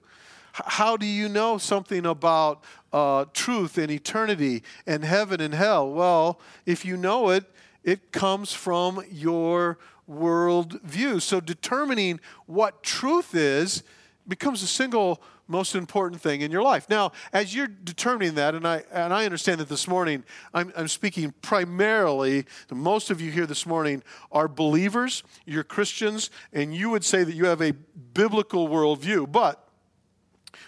How 0.52 0.96
do 0.96 1.06
you 1.06 1.28
know 1.28 1.56
something 1.58 2.04
about 2.04 2.64
uh, 2.92 3.26
truth 3.32 3.78
and 3.78 3.90
eternity 3.90 4.62
and 4.86 5.04
heaven 5.04 5.40
and 5.40 5.54
hell? 5.54 5.90
Well, 5.90 6.40
if 6.66 6.84
you 6.84 6.96
know 6.96 7.30
it, 7.30 7.44
it 7.84 8.12
comes 8.12 8.52
from 8.52 9.02
your 9.10 9.78
worldview. 10.10 11.22
So 11.22 11.40
determining 11.40 12.20
what 12.46 12.82
truth 12.82 13.34
is 13.34 13.82
becomes 14.28 14.62
a 14.62 14.66
single 14.66 15.22
most 15.48 15.74
important 15.74 16.20
thing 16.20 16.42
in 16.42 16.50
your 16.50 16.62
life. 16.62 16.88
Now, 16.90 17.12
as 17.32 17.54
you're 17.54 17.66
determining 17.66 18.34
that, 18.34 18.54
and 18.54 18.68
I, 18.68 18.84
and 18.92 19.14
I 19.14 19.24
understand 19.24 19.60
that 19.60 19.68
this 19.68 19.88
morning 19.88 20.22
I'm, 20.52 20.72
I'm 20.76 20.88
speaking 20.88 21.32
primarily, 21.40 22.44
most 22.70 23.10
of 23.10 23.20
you 23.20 23.30
here 23.30 23.46
this 23.46 23.64
morning 23.64 24.02
are 24.30 24.46
believers, 24.46 25.22
you're 25.46 25.64
Christians, 25.64 26.30
and 26.52 26.74
you 26.74 26.90
would 26.90 27.04
say 27.04 27.24
that 27.24 27.34
you 27.34 27.46
have 27.46 27.62
a 27.62 27.72
biblical 27.72 28.68
worldview, 28.68 29.32
but 29.32 29.66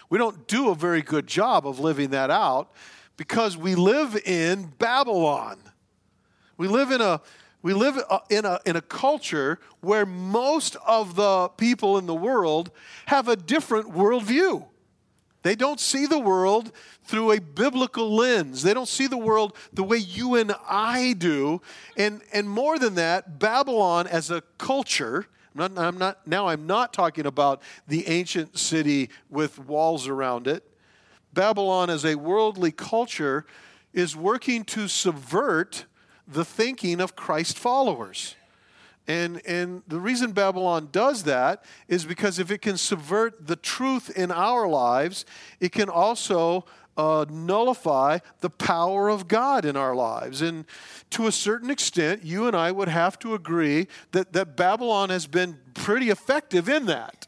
we 0.09 0.17
don't 0.17 0.47
do 0.47 0.69
a 0.69 0.75
very 0.75 1.01
good 1.01 1.27
job 1.27 1.67
of 1.67 1.79
living 1.79 2.09
that 2.09 2.31
out 2.31 2.73
because 3.17 3.55
we 3.55 3.75
live 3.75 4.17
in 4.25 4.73
Babylon. 4.79 5.59
We 6.57 6.67
live 6.67 6.91
in 6.91 7.01
a 7.01 7.21
we 7.61 7.73
live 7.73 7.99
uh, 8.09 8.19
in 8.29 8.45
a, 8.45 8.59
in 8.65 8.75
a 8.75 8.81
culture 8.81 9.59
where 9.81 10.05
most 10.05 10.75
of 10.85 11.15
the 11.15 11.49
people 11.49 11.97
in 11.97 12.05
the 12.05 12.15
world 12.15 12.71
have 13.07 13.27
a 13.27 13.35
different 13.35 13.93
worldview. 13.93 14.65
They 15.43 15.55
don't 15.55 15.79
see 15.79 16.05
the 16.05 16.19
world 16.19 16.71
through 17.03 17.31
a 17.31 17.41
biblical 17.41 18.15
lens. 18.15 18.61
They 18.61 18.73
don't 18.73 18.87
see 18.87 19.07
the 19.07 19.17
world 19.17 19.55
the 19.73 19.83
way 19.83 19.97
you 19.97 20.35
and 20.35 20.53
I 20.69 21.13
do. 21.13 21.61
And, 21.97 22.21
and 22.31 22.47
more 22.47 22.77
than 22.77 22.95
that, 22.95 23.39
Babylon 23.39 24.05
as 24.07 24.29
a 24.29 24.41
culture, 24.57 25.25
I'm 25.55 25.73
not, 25.73 25.83
I'm 25.83 25.97
not, 25.97 26.27
now 26.27 26.47
I'm 26.47 26.67
not 26.67 26.93
talking 26.93 27.25
about 27.25 27.61
the 27.87 28.07
ancient 28.07 28.57
city 28.57 29.09
with 29.29 29.57
walls 29.59 30.07
around 30.07 30.47
it. 30.47 30.63
Babylon 31.33 31.89
as 31.89 32.05
a 32.05 32.15
worldly 32.15 32.71
culture 32.71 33.45
is 33.93 34.15
working 34.15 34.63
to 34.65 34.87
subvert 34.87 35.85
the 36.31 36.45
thinking 36.45 37.01
of 37.01 37.15
Christ 37.15 37.57
followers. 37.57 38.35
And, 39.07 39.41
and 39.45 39.81
the 39.87 39.99
reason 39.99 40.31
Babylon 40.31 40.89
does 40.91 41.23
that 41.23 41.65
is 41.87 42.05
because 42.05 42.39
if 42.39 42.51
it 42.51 42.61
can 42.61 42.77
subvert 42.77 43.47
the 43.47 43.55
truth 43.55 44.09
in 44.15 44.31
our 44.31 44.67
lives, 44.67 45.25
it 45.59 45.71
can 45.71 45.89
also 45.89 46.65
uh, 46.97 47.25
nullify 47.29 48.19
the 48.41 48.49
power 48.49 49.09
of 49.09 49.27
God 49.27 49.65
in 49.65 49.75
our 49.75 49.95
lives. 49.95 50.41
And 50.41 50.65
to 51.11 51.27
a 51.27 51.31
certain 51.31 51.69
extent, 51.69 52.23
you 52.23 52.47
and 52.47 52.55
I 52.55 52.71
would 52.71 52.89
have 52.89 53.17
to 53.19 53.33
agree 53.33 53.87
that, 54.11 54.33
that 54.33 54.55
Babylon 54.55 55.09
has 55.09 55.25
been 55.25 55.57
pretty 55.73 56.09
effective 56.09 56.69
in 56.69 56.85
that. 56.85 57.27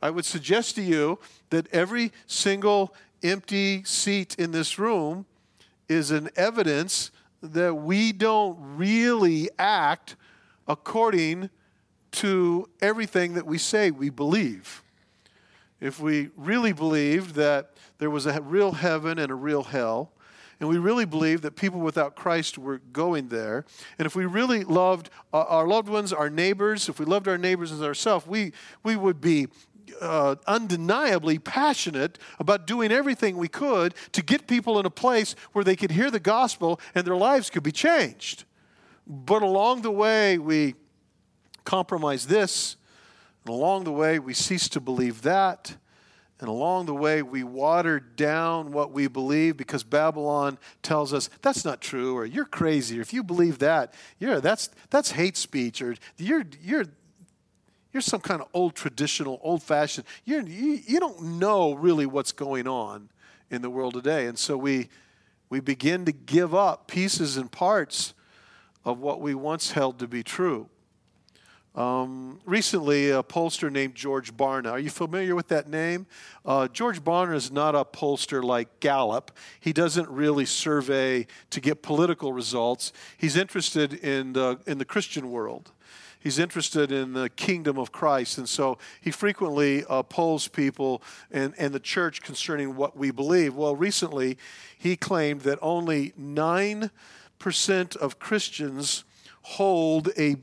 I 0.00 0.10
would 0.10 0.24
suggest 0.24 0.74
to 0.76 0.82
you 0.82 1.18
that 1.50 1.68
every 1.72 2.12
single 2.26 2.94
empty 3.22 3.84
seat 3.84 4.34
in 4.38 4.50
this 4.50 4.78
room 4.78 5.26
is 5.88 6.10
an 6.10 6.30
evidence 6.36 7.10
that 7.42 7.74
we 7.74 8.12
don't 8.12 8.56
really 8.76 9.50
act 9.58 10.16
according 10.68 11.50
to 12.12 12.68
everything 12.80 13.34
that 13.34 13.46
we 13.46 13.58
say 13.58 13.90
we 13.90 14.10
believe. 14.10 14.82
If 15.80 15.98
we 15.98 16.30
really 16.36 16.72
believed 16.72 17.34
that 17.34 17.72
there 17.98 18.10
was 18.10 18.26
a 18.26 18.40
real 18.40 18.72
heaven 18.72 19.18
and 19.18 19.32
a 19.32 19.34
real 19.34 19.64
hell, 19.64 20.12
and 20.60 20.68
we 20.68 20.78
really 20.78 21.06
believed 21.06 21.42
that 21.42 21.56
people 21.56 21.80
without 21.80 22.14
Christ 22.14 22.56
were 22.56 22.78
going 22.92 23.28
there, 23.28 23.64
and 23.98 24.06
if 24.06 24.14
we 24.14 24.26
really 24.26 24.62
loved 24.62 25.10
uh, 25.32 25.38
our 25.48 25.66
loved 25.66 25.88
ones, 25.88 26.12
our 26.12 26.30
neighbors, 26.30 26.88
if 26.88 27.00
we 27.00 27.04
loved 27.04 27.26
our 27.26 27.38
neighbors 27.38 27.72
as 27.72 27.82
ourselves, 27.82 28.28
we, 28.28 28.52
we 28.84 28.94
would 28.94 29.20
be 29.20 29.48
uh, 30.00 30.36
undeniably 30.46 31.38
passionate 31.38 32.18
about 32.38 32.66
doing 32.66 32.92
everything 32.92 33.36
we 33.36 33.48
could 33.48 33.94
to 34.12 34.22
get 34.22 34.46
people 34.46 34.78
in 34.78 34.86
a 34.86 34.90
place 34.90 35.34
where 35.52 35.64
they 35.64 35.76
could 35.76 35.90
hear 35.90 36.10
the 36.10 36.20
gospel 36.20 36.80
and 36.94 37.06
their 37.06 37.16
lives 37.16 37.50
could 37.50 37.62
be 37.62 37.72
changed. 37.72 38.44
But 39.06 39.42
along 39.42 39.82
the 39.82 39.90
way, 39.90 40.38
we 40.38 40.74
compromise 41.64 42.26
this, 42.26 42.76
and 43.44 43.54
along 43.54 43.84
the 43.84 43.92
way, 43.92 44.18
we 44.18 44.34
cease 44.34 44.68
to 44.70 44.80
believe 44.80 45.22
that. 45.22 45.76
And 46.40 46.48
along 46.48 46.86
the 46.86 46.94
way, 46.94 47.22
we 47.22 47.44
water 47.44 48.00
down 48.00 48.72
what 48.72 48.90
we 48.90 49.06
believe 49.06 49.56
because 49.56 49.84
Babylon 49.84 50.58
tells 50.82 51.14
us 51.14 51.30
that's 51.40 51.64
not 51.64 51.80
true, 51.80 52.16
or 52.16 52.26
you're 52.26 52.44
crazy, 52.44 52.98
or 52.98 53.00
if 53.00 53.12
you 53.12 53.22
believe 53.22 53.60
that, 53.60 53.94
you're, 54.18 54.40
that's, 54.40 54.68
that's 54.90 55.12
hate 55.12 55.36
speech, 55.36 55.80
or 55.80 55.94
you're, 56.16 56.44
you're, 56.60 56.86
you're 57.92 58.00
some 58.00 58.20
kind 58.20 58.40
of 58.40 58.48
old 58.54 58.74
traditional, 58.74 59.38
old 59.42 59.62
fashioned. 59.62 60.06
You're, 60.24 60.42
you, 60.42 60.80
you 60.86 61.00
don't 61.00 61.22
know 61.38 61.74
really 61.74 62.06
what's 62.06 62.32
going 62.32 62.66
on 62.66 63.10
in 63.50 63.62
the 63.62 63.70
world 63.70 63.94
today. 63.94 64.26
And 64.26 64.38
so 64.38 64.56
we, 64.56 64.88
we 65.50 65.60
begin 65.60 66.04
to 66.06 66.12
give 66.12 66.54
up 66.54 66.88
pieces 66.88 67.36
and 67.36 67.50
parts 67.50 68.14
of 68.84 68.98
what 68.98 69.20
we 69.20 69.34
once 69.34 69.72
held 69.72 69.98
to 69.98 70.08
be 70.08 70.22
true. 70.22 70.68
Um, 71.74 72.38
recently, 72.44 73.10
a 73.10 73.22
pollster 73.22 73.72
named 73.72 73.94
George 73.94 74.36
Barna. 74.36 74.72
Are 74.72 74.78
you 74.78 74.90
familiar 74.90 75.34
with 75.34 75.48
that 75.48 75.68
name? 75.68 76.06
Uh, 76.44 76.68
George 76.68 77.02
Barna 77.02 77.34
is 77.34 77.50
not 77.50 77.74
a 77.74 77.82
pollster 77.84 78.42
like 78.44 78.80
Gallup. 78.80 79.30
He 79.58 79.72
doesn't 79.72 80.08
really 80.10 80.44
survey 80.44 81.26
to 81.48 81.60
get 81.60 81.82
political 81.82 82.32
results. 82.32 82.92
He's 83.16 83.36
interested 83.36 83.94
in 83.94 84.34
the, 84.34 84.58
in 84.66 84.76
the 84.76 84.84
Christian 84.84 85.30
world. 85.30 85.72
He's 86.22 86.38
interested 86.38 86.92
in 86.92 87.14
the 87.14 87.28
kingdom 87.30 87.78
of 87.78 87.90
Christ. 87.90 88.38
And 88.38 88.48
so 88.48 88.78
he 89.00 89.10
frequently 89.10 89.84
uh, 89.88 90.02
polls 90.04 90.48
people 90.48 91.02
and, 91.30 91.52
and 91.58 91.74
the 91.74 91.80
church 91.80 92.22
concerning 92.22 92.76
what 92.76 92.96
we 92.96 93.10
believe. 93.10 93.54
Well, 93.54 93.74
recently, 93.74 94.38
he 94.78 94.96
claimed 94.96 95.42
that 95.42 95.58
only 95.60 96.12
9 96.16 96.90
percent 97.42 97.96
of 97.96 98.20
Christians 98.20 99.02
hold 99.42 100.10
a 100.16 100.36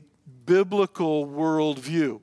biblical 0.44 1.26
worldview. 1.26 2.20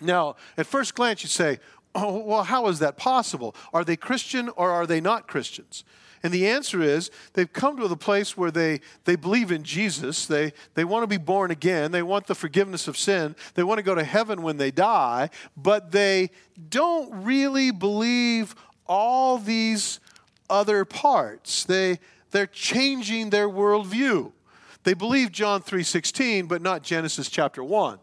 Now, 0.00 0.36
at 0.56 0.66
first 0.66 0.94
glance, 0.94 1.22
you 1.22 1.28
say, 1.28 1.58
oh, 1.94 2.18
well, 2.18 2.44
how 2.44 2.68
is 2.68 2.78
that 2.78 2.96
possible? 2.96 3.54
Are 3.74 3.84
they 3.84 3.96
Christian 3.96 4.48
or 4.56 4.70
are 4.70 4.86
they 4.86 5.02
not 5.02 5.28
Christians? 5.28 5.84
And 6.22 6.32
the 6.32 6.48
answer 6.48 6.82
is 6.82 7.10
they've 7.34 7.52
come 7.52 7.76
to 7.78 7.88
the 7.88 7.96
place 7.96 8.36
where 8.36 8.50
they, 8.50 8.80
they 9.04 9.16
believe 9.16 9.52
in 9.52 9.62
Jesus. 9.62 10.26
They, 10.26 10.52
they 10.74 10.84
want 10.84 11.02
to 11.02 11.06
be 11.06 11.16
born 11.16 11.50
again. 11.50 11.92
They 11.92 12.02
want 12.02 12.26
the 12.26 12.34
forgiveness 12.34 12.88
of 12.88 12.96
sin. 12.96 13.36
They 13.54 13.62
want 13.62 13.78
to 13.78 13.82
go 13.82 13.94
to 13.94 14.04
heaven 14.04 14.42
when 14.42 14.56
they 14.56 14.70
die, 14.70 15.30
but 15.56 15.92
they 15.92 16.30
don't 16.68 17.24
really 17.24 17.70
believe 17.70 18.54
all 18.86 19.38
these 19.38 20.00
other 20.50 20.84
parts. 20.84 21.64
They, 21.64 21.98
they're 22.30 22.46
changing 22.46 23.30
their 23.30 23.48
worldview. 23.48 24.32
They 24.84 24.94
believe 24.94 25.32
John 25.32 25.62
3:16, 25.62 26.48
but 26.48 26.62
not 26.62 26.82
Genesis 26.82 27.28
chapter 27.28 27.62
1. 27.62 27.98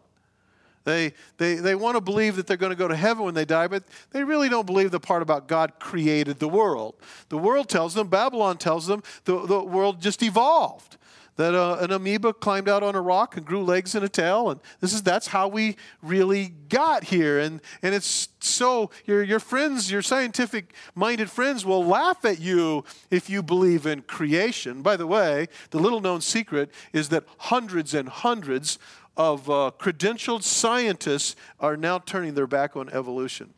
They, 0.86 1.14
they, 1.36 1.56
they 1.56 1.74
want 1.74 1.96
to 1.96 2.00
believe 2.00 2.36
that 2.36 2.46
they're 2.46 2.56
going 2.56 2.70
to 2.70 2.76
go 2.76 2.86
to 2.86 2.94
heaven 2.94 3.24
when 3.24 3.34
they 3.34 3.44
die, 3.44 3.66
but 3.66 3.82
they 4.12 4.22
really 4.22 4.48
don't 4.48 4.66
believe 4.66 4.92
the 4.92 5.00
part 5.00 5.20
about 5.20 5.48
God 5.48 5.80
created 5.80 6.38
the 6.38 6.48
world. 6.48 6.94
The 7.28 7.36
world 7.36 7.68
tells 7.68 7.94
them, 7.94 8.06
Babylon 8.06 8.56
tells 8.56 8.86
them, 8.86 9.02
the, 9.24 9.44
the 9.46 9.64
world 9.64 10.00
just 10.00 10.22
evolved. 10.22 10.96
That 11.34 11.54
uh, 11.54 11.78
an 11.80 11.90
amoeba 11.90 12.32
climbed 12.32 12.68
out 12.68 12.84
on 12.84 12.94
a 12.94 13.00
rock 13.00 13.36
and 13.36 13.44
grew 13.44 13.62
legs 13.64 13.94
and 13.94 14.02
a 14.02 14.08
tail 14.08 14.48
and 14.48 14.58
this 14.80 14.94
is 14.94 15.02
that's 15.02 15.26
how 15.26 15.48
we 15.48 15.76
really 16.00 16.54
got 16.70 17.04
here. 17.04 17.38
And 17.38 17.60
and 17.82 17.94
it's 17.94 18.28
so 18.40 18.90
your 19.04 19.22
your 19.22 19.38
friends 19.38 19.90
your 19.90 20.00
scientific 20.00 20.72
minded 20.94 21.30
friends 21.30 21.66
will 21.66 21.84
laugh 21.84 22.24
at 22.24 22.40
you 22.40 22.84
if 23.10 23.28
you 23.28 23.42
believe 23.42 23.84
in 23.84 24.00
creation. 24.00 24.80
By 24.80 24.96
the 24.96 25.06
way 25.06 25.48
the 25.72 25.78
little 25.78 26.00
known 26.00 26.22
secret 26.22 26.70
is 26.94 27.10
that 27.10 27.24
hundreds 27.36 27.92
and 27.92 28.08
hundreds 28.08 28.78
of 29.16 29.48
uh, 29.48 29.70
credentialed 29.78 30.42
scientists 30.42 31.36
are 31.60 31.76
now 31.76 31.98
turning 31.98 32.34
their 32.34 32.46
back 32.46 32.76
on 32.76 32.88
evolution. 32.90 33.54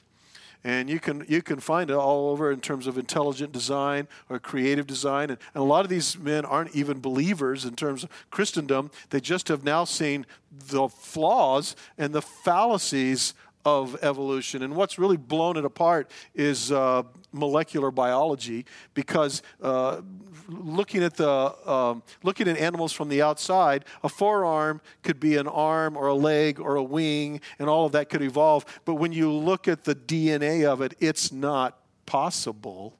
And 0.64 0.90
you 0.90 0.98
can 0.98 1.24
you 1.28 1.40
can 1.40 1.60
find 1.60 1.88
it 1.88 1.94
all 1.94 2.30
over 2.30 2.50
in 2.50 2.60
terms 2.60 2.88
of 2.88 2.98
intelligent 2.98 3.52
design 3.52 4.08
or 4.28 4.40
creative 4.40 4.86
design. 4.86 5.30
And, 5.30 5.38
and, 5.54 5.62
a 5.62 5.66
lot 5.66 5.84
of 5.84 5.88
these 5.88 6.18
men 6.18 6.44
aren't 6.44 6.74
even 6.74 7.00
believers 7.00 7.64
in 7.64 7.76
terms 7.76 8.02
of 8.02 8.10
christendom. 8.30 8.90
They 9.10 9.20
just 9.20 9.48
have 9.48 9.62
now 9.62 9.84
seen 9.84 10.26
the 10.50 10.88
flaws 10.88 11.76
and 11.96 12.12
the 12.12 12.22
fallacies 12.22 13.34
of 13.64 13.96
evolution. 14.02 14.62
And 14.62 14.74
what's 14.74 14.98
really 14.98 15.16
blown 15.16 15.56
it 15.56 15.64
apart 15.64 16.10
is 16.34 16.72
uh, 16.72 17.02
molecular 17.32 17.90
biology, 17.90 18.64
because 18.94 19.42
uh, 19.62 20.00
looking 20.48 21.02
at 21.02 21.14
the 21.14 21.70
um, 21.70 22.02
looking 22.22 22.48
at 22.48 22.56
animals 22.56 22.92
from 22.92 23.08
the 23.08 23.22
outside, 23.22 23.84
a 24.02 24.08
forearm 24.08 24.80
could 25.02 25.20
be 25.20 25.36
an 25.36 25.46
arm 25.46 25.96
or 25.96 26.06
a 26.06 26.14
leg 26.14 26.60
or 26.60 26.76
a 26.76 26.82
wing, 26.82 27.40
and 27.58 27.68
all 27.68 27.86
of 27.86 27.92
that 27.92 28.08
could 28.08 28.22
evolve. 28.22 28.64
But 28.84 28.94
when 28.94 29.12
you 29.12 29.30
look 29.30 29.68
at 29.68 29.84
the 29.84 29.94
DNA 29.94 30.64
of 30.64 30.80
it, 30.80 30.94
it's 31.00 31.32
not 31.32 31.78
possible. 32.06 32.96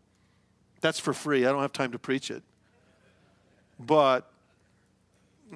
That's 0.81 0.99
for 0.99 1.13
free. 1.13 1.47
I 1.47 1.51
don't 1.51 1.63
have 1.63 1.73
time 1.73 1.93
to 1.93 1.99
preach 1.99 2.31
it, 2.31 2.43
but 3.79 4.31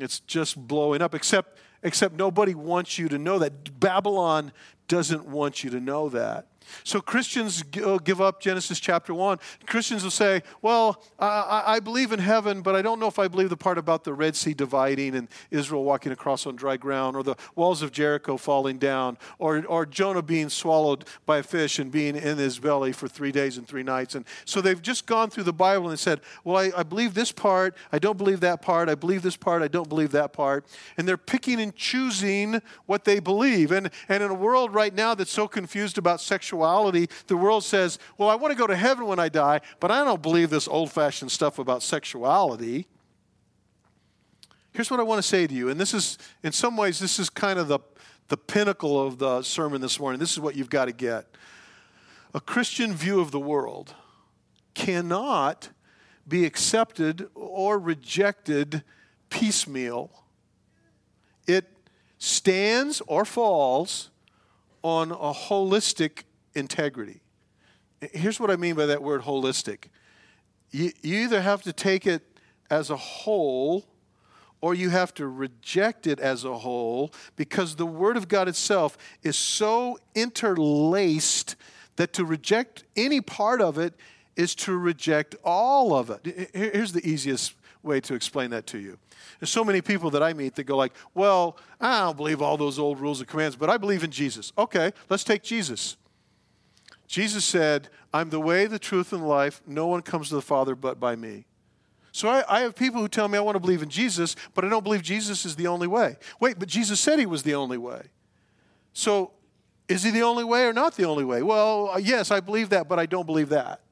it's 0.01 0.21
just 0.21 0.57
blowing 0.57 1.03
up. 1.03 1.15
Except 1.15 1.59
except 1.83 2.15
nobody 2.15 2.55
wants 2.55 2.99
you 2.99 3.09
to 3.09 3.19
know 3.19 3.39
that. 3.39 3.79
Babylon 3.79 4.53
doesn't 4.89 5.27
want 5.27 5.65
you 5.65 5.71
to 5.71 5.81
know 5.81 6.09
that. 6.11 6.47
So 6.85 7.01
Christians 7.01 7.65
uh, 7.85 7.99
give 7.99 8.21
up 8.21 8.41
Genesis 8.41 8.81
chapter 8.81 9.15
1. 9.15 9.39
Christians 9.67 10.03
will 10.03 10.11
say, 10.11 10.43
Well, 10.61 11.03
I, 11.19 11.63
I, 11.67 11.81
believe 11.81 12.13
in 12.13 12.19
heaven, 12.19 12.63
but 12.63 12.75
I 12.75 12.83
don't 12.83 13.01
know 13.01 13.07
if 13.07 13.19
I 13.19 13.29
believe 13.29 13.51
the 13.51 13.57
part 13.57 13.79
about 13.79 14.05
the 14.05 14.13
Red 14.13 14.37
Sea 14.37 14.55
dividing 14.55 15.15
and 15.15 15.29
Israel 15.51 15.85
walking 15.85 16.13
across 16.13 16.47
on 16.47 16.57
dry 16.57 16.77
ground, 16.77 17.17
or 17.17 17.23
the 17.23 17.37
walls 17.55 17.83
of 17.83 17.93
Jericho 17.93 18.37
falling 18.37 18.79
down, 18.79 19.19
or, 19.39 19.65
or 19.67 19.87
Jonah 19.87 20.23
being 20.23 20.49
swallowed 20.49 21.05
by 21.27 21.39
a 21.39 21.43
fish 21.43 21.79
and 21.79 21.91
being 21.91 22.17
in 22.17 22.39
his 22.39 22.59
belly 22.59 22.93
for 22.93 23.09
three 23.09 23.33
days 23.33 23.59
and 23.59 23.67
three 23.67 23.83
nights. 23.83 24.15
And 24.15 24.25
so 24.45 24.61
they've 24.61 24.81
just 24.81 25.07
gone 25.07 25.31
through 25.31 25.45
the 25.45 25.53
Bible 25.53 25.91
and 25.91 25.99
said, 25.99 26.21
Well, 26.45 26.57
I, 26.57 26.73
I 26.81 26.83
believe 26.83 27.15
this 27.15 27.33
part, 27.33 27.77
I 27.93 27.99
don't 27.99 28.19
believe 28.19 28.41
that 28.41 28.63
part, 28.63 28.89
I 28.89 28.95
believe 28.95 29.23
this 29.23 29.37
part, 29.37 29.63
I 29.63 29.69
don't 29.69 29.89
believe 29.89 30.13
that 30.13 30.33
part. 30.33 30.67
And 30.97 31.07
they're 31.09 31.17
picking 31.17 31.61
and 31.61 31.75
choosing 31.75 32.63
what 32.87 33.05
they 33.05 33.21
believe. 33.21 33.73
And, 33.73 33.91
and 34.09 34.23
in 34.23 34.31
a 34.31 34.35
world 34.35 34.75
right 34.75 34.95
now 34.95 35.15
that's 35.15 35.33
so 35.33 35.49
confused 35.49 35.99
about 35.99 36.21
sexuality, 36.21 36.52
sexuality, 36.53 37.09
the 37.29 37.37
world 37.37 37.65
says, 37.65 37.99
well, 38.19 38.29
I 38.29 38.35
want 38.35 38.53
to 38.53 38.59
go 38.59 38.67
to 38.67 38.77
heaven 38.77 39.07
when 39.07 39.19
I 39.19 39.31
die, 39.31 39.63
but 39.81 39.91
I 39.91 40.05
don't 40.05 40.21
believe 40.21 40.51
this 40.51 40.69
old 40.69 40.93
fashioned 40.93 41.33
stuff 41.33 41.59
about 41.59 41.83
sexuality. 41.83 42.87
Here's 44.73 44.91
what 44.91 45.01
I 45.01 45.03
want 45.03 45.19
to 45.19 45.27
say 45.27 45.47
to 45.47 45.55
you, 45.55 45.71
and 45.71 45.81
this 45.81 45.95
is, 45.95 46.19
in 46.43 46.53
some 46.53 46.77
ways, 46.77 46.99
this 46.99 47.19
is 47.19 47.31
kind 47.31 47.59
of 47.59 47.69
the, 47.69 47.79
the 48.29 48.37
pinnacle 48.37 49.01
of 49.01 49.19
the 49.19 49.43
sermon 49.43 49.81
this 49.81 49.99
morning. 49.99 50.19
This 50.19 50.33
is 50.33 50.41
what 50.41 50.55
you've 50.55 50.69
got 50.69 50.87
to 50.87 50.93
get. 50.93 51.27
A 52.35 52.41
Christian 52.41 52.93
view 52.93 53.21
of 53.21 53.31
the 53.31 53.41
world 53.41 53.95
cannot 54.75 55.71
be 56.29 56.45
accepted 56.45 57.29
or 57.35 57.79
rejected 57.79 58.83
piecemeal. 59.31 60.11
It 61.47 61.65
stands 62.19 63.01
or 63.07 63.25
falls 63.25 64.11
on 64.83 65.13
a 65.13 65.33
holistic 65.33 66.25
integrity. 66.55 67.21
Here's 68.13 68.41
what 68.41 68.51
I 68.51 68.57
mean 68.57 68.75
by 68.75 68.87
that 68.87 69.03
word 69.03 69.23
holistic 69.23 69.85
you, 70.71 70.91
you 71.03 71.19
either 71.19 71.41
have 71.43 71.63
to 71.63 71.73
take 71.73 72.07
it 72.07 72.23
as 72.71 72.91
a 72.91 72.97
whole 72.97 73.85
or 74.63 74.75
you 74.75 74.91
have 74.91 75.13
to 75.15 75.27
reject 75.27 76.07
it 76.07 76.19
as 76.19 76.45
a 76.45 76.59
whole 76.59 77.13
because 77.37 77.77
the 77.77 77.85
Word 77.87 78.17
of 78.17 78.29
God 78.29 78.49
itself 78.49 78.97
is 79.23 79.37
so 79.37 79.99
interlaced 80.15 81.57
that 81.97 82.13
to 82.15 82.25
reject 82.25 82.85
any 82.97 83.21
part 83.21 83.61
of 83.61 83.77
it 83.77 83.95
is 84.37 84.55
to 84.55 84.77
reject 84.77 85.35
all 85.45 85.95
of 85.95 86.11
it. 86.11 86.51
Here's 86.55 86.93
the 86.93 87.07
easiest 87.07 87.55
way 87.83 88.01
to 88.01 88.15
explain 88.15 88.51
that 88.51 88.67
to 88.69 88.79
you. 88.79 88.99
There's 89.41 89.51
so 89.51 89.65
many 89.65 89.83
people 89.83 90.11
that 90.11 90.23
I 90.23 90.33
meet 90.33 90.55
that 90.55 90.65
go 90.65 90.77
like, 90.77 90.93
"Well, 91.13 91.59
I 91.81 92.01
don't 92.01 92.17
believe 92.17 92.41
all 92.41 92.57
those 92.57 92.79
old 92.79 93.01
rules 93.01 93.19
and 93.19 93.29
commands, 93.29 93.57
but 93.57 93.69
I 93.69 93.77
believe 93.77 94.05
in 94.05 94.11
Jesus." 94.11 94.53
Okay, 94.57 94.93
let's 95.11 95.25
take 95.25 95.43
Jesus. 95.43 95.97
Jesus 97.13 97.45
said, 97.45 97.91
"I'm 98.15 98.31
the 98.31 98.41
way, 98.41 98.65
the 98.65 98.79
truth, 98.79 99.13
and 99.13 99.29
life. 99.29 99.61
No 99.67 99.87
one 99.87 100.01
comes 100.01 100.31
to 100.31 100.35
the 100.35 100.41
Father 100.41 100.75
but 100.75 100.99
by 100.99 101.15
me." 101.15 101.45
So 102.11 102.27
I, 102.27 102.43
I, 102.49 102.61
have 102.61 102.75
people 102.75 103.03
who 103.03 103.09
tell 103.09 103.29
me 103.29 103.37
I 103.37 103.43
want 103.43 103.57
to 103.57 103.61
believe 103.61 103.83
in 103.83 103.91
Jesus, 103.91 104.35
but 104.55 104.65
I 104.65 104.71
don't 104.71 104.83
believe 104.83 105.03
Jesus 105.03 105.45
is 105.45 105.55
the 105.55 105.67
only 105.67 105.87
way. 105.87 106.17
Wait, 106.41 106.59
but 106.59 106.69
Jesus 106.69 107.01
said 107.01 107.19
he 107.19 107.27
was 107.27 107.43
the 107.43 107.55
only 107.55 107.77
way. 107.77 108.01
So 108.95 109.33
is 109.89 110.03
he 110.03 110.11
the 110.11 110.23
only 110.23 110.45
way 110.45 110.65
or 110.65 110.73
not 110.73 110.97
the 110.97 111.05
only 111.05 111.25
way? 111.25 111.43
Well, 111.43 112.01
yes, 112.01 112.31
I 112.31 112.41
believe 112.41 112.71
that, 112.71 112.89
but 112.89 112.99
I 112.99 113.05
don't 113.05 113.27
believe 113.27 113.51
that. 113.51 113.83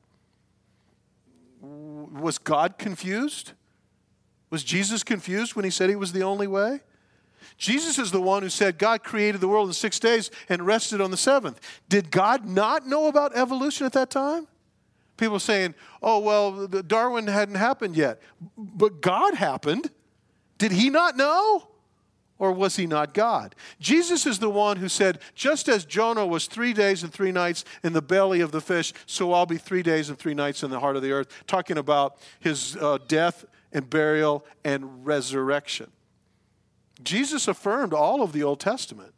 Was 1.60 2.38
God 2.38 2.78
confused? 2.78 3.52
Was 4.48 4.64
Jesus 4.64 5.02
confused 5.02 5.56
when 5.56 5.66
he 5.66 5.70
said 5.70 5.90
he 5.90 5.96
was 5.96 6.14
the 6.14 6.22
only 6.22 6.46
way? 6.46 6.80
Jesus 7.56 7.98
is 7.98 8.10
the 8.10 8.20
one 8.20 8.42
who 8.42 8.48
said 8.48 8.78
God 8.78 9.02
created 9.02 9.40
the 9.40 9.48
world 9.48 9.68
in 9.68 9.74
six 9.74 9.98
days 9.98 10.30
and 10.48 10.66
rested 10.66 11.00
on 11.00 11.10
the 11.10 11.16
seventh. 11.16 11.60
Did 11.88 12.10
God 12.10 12.46
not 12.46 12.86
know 12.86 13.06
about 13.06 13.36
evolution 13.36 13.86
at 13.86 13.92
that 13.92 14.10
time? 14.10 14.46
People 15.16 15.38
saying, 15.38 15.74
oh, 16.02 16.18
well, 16.18 16.66
Darwin 16.66 17.26
hadn't 17.26 17.56
happened 17.56 17.96
yet. 17.96 18.20
But 18.56 19.02
God 19.02 19.34
happened. 19.34 19.90
Did 20.56 20.72
he 20.72 20.88
not 20.88 21.16
know? 21.16 21.68
Or 22.38 22.52
was 22.52 22.76
he 22.76 22.86
not 22.86 23.12
God? 23.12 23.54
Jesus 23.80 24.24
is 24.24 24.38
the 24.38 24.48
one 24.48 24.78
who 24.78 24.88
said, 24.88 25.18
just 25.34 25.68
as 25.68 25.84
Jonah 25.84 26.26
was 26.26 26.46
three 26.46 26.72
days 26.72 27.02
and 27.02 27.12
three 27.12 27.32
nights 27.32 27.66
in 27.82 27.92
the 27.92 28.00
belly 28.00 28.40
of 28.40 28.50
the 28.50 28.62
fish, 28.62 28.94
so 29.04 29.34
I'll 29.34 29.44
be 29.44 29.58
three 29.58 29.82
days 29.82 30.08
and 30.08 30.18
three 30.18 30.32
nights 30.32 30.62
in 30.62 30.70
the 30.70 30.80
heart 30.80 30.96
of 30.96 31.02
the 31.02 31.12
earth, 31.12 31.28
talking 31.46 31.76
about 31.76 32.16
his 32.40 32.76
uh, 32.76 32.96
death 33.06 33.44
and 33.72 33.90
burial 33.90 34.46
and 34.64 35.04
resurrection. 35.06 35.90
Jesus 37.02 37.48
affirmed 37.48 37.92
all 37.92 38.22
of 38.22 38.32
the 38.32 38.42
Old 38.42 38.60
Testament. 38.60 39.14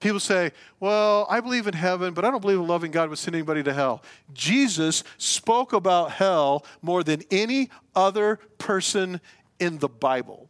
People 0.00 0.20
say, 0.20 0.52
Well, 0.80 1.26
I 1.28 1.40
believe 1.40 1.66
in 1.66 1.74
heaven, 1.74 2.14
but 2.14 2.24
I 2.24 2.30
don't 2.30 2.40
believe 2.40 2.58
in 2.58 2.66
loving 2.66 2.90
God 2.90 3.10
would 3.10 3.18
send 3.18 3.36
anybody 3.36 3.62
to 3.62 3.72
hell. 3.72 4.02
Jesus 4.32 5.04
spoke 5.18 5.72
about 5.74 6.12
hell 6.12 6.64
more 6.80 7.04
than 7.04 7.22
any 7.30 7.70
other 7.94 8.36
person 8.56 9.20
in 9.58 9.78
the 9.78 9.88
Bible. 9.88 10.48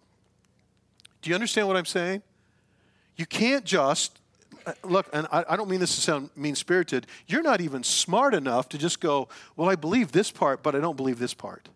Do 1.21 1.31
you 1.31 1.35
understand 1.35 1.67
what 1.67 1.77
I'm 1.77 1.85
saying? 1.85 2.23
You 3.17 3.27
can't 3.27 3.65
just, 3.65 4.21
uh, 4.67 4.73
look, 4.85 5.09
and 5.13 5.27
I, 5.33 5.45
I 5.51 5.57
don't 5.57 5.69
mean 5.69 5.81
this 5.81 5.97
to 5.97 6.01
sound 6.01 6.31
mean 6.37 6.55
spirited, 6.55 7.09
you're 7.27 7.43
not 7.43 7.61
even 7.61 7.83
smart 7.83 8.35
enough 8.35 8.69
to 8.71 8.79
just 8.79 9.01
go, 9.01 9.29
Well, 9.57 9.69
I 9.69 9.75
believe 9.75 10.13
this 10.13 10.31
part, 10.31 10.63
but 10.63 10.77
I 10.77 10.81
don't 10.81 10.97
believe 10.97 11.19
this 11.19 11.35
part. 11.35 11.69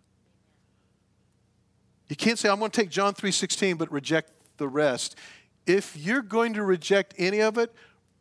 You 2.08 2.16
can't 2.16 2.38
say, 2.38 2.48
I'm 2.48 2.58
going 2.58 2.70
to 2.70 2.80
take 2.80 2.90
John 2.90 3.14
3.16, 3.14 3.78
but 3.78 3.90
reject 3.90 4.30
the 4.56 4.68
rest 4.68 5.16
if 5.66 5.96
you're 5.96 6.22
going 6.22 6.54
to 6.54 6.62
reject 6.62 7.14
any 7.18 7.40
of 7.40 7.58
it, 7.58 7.74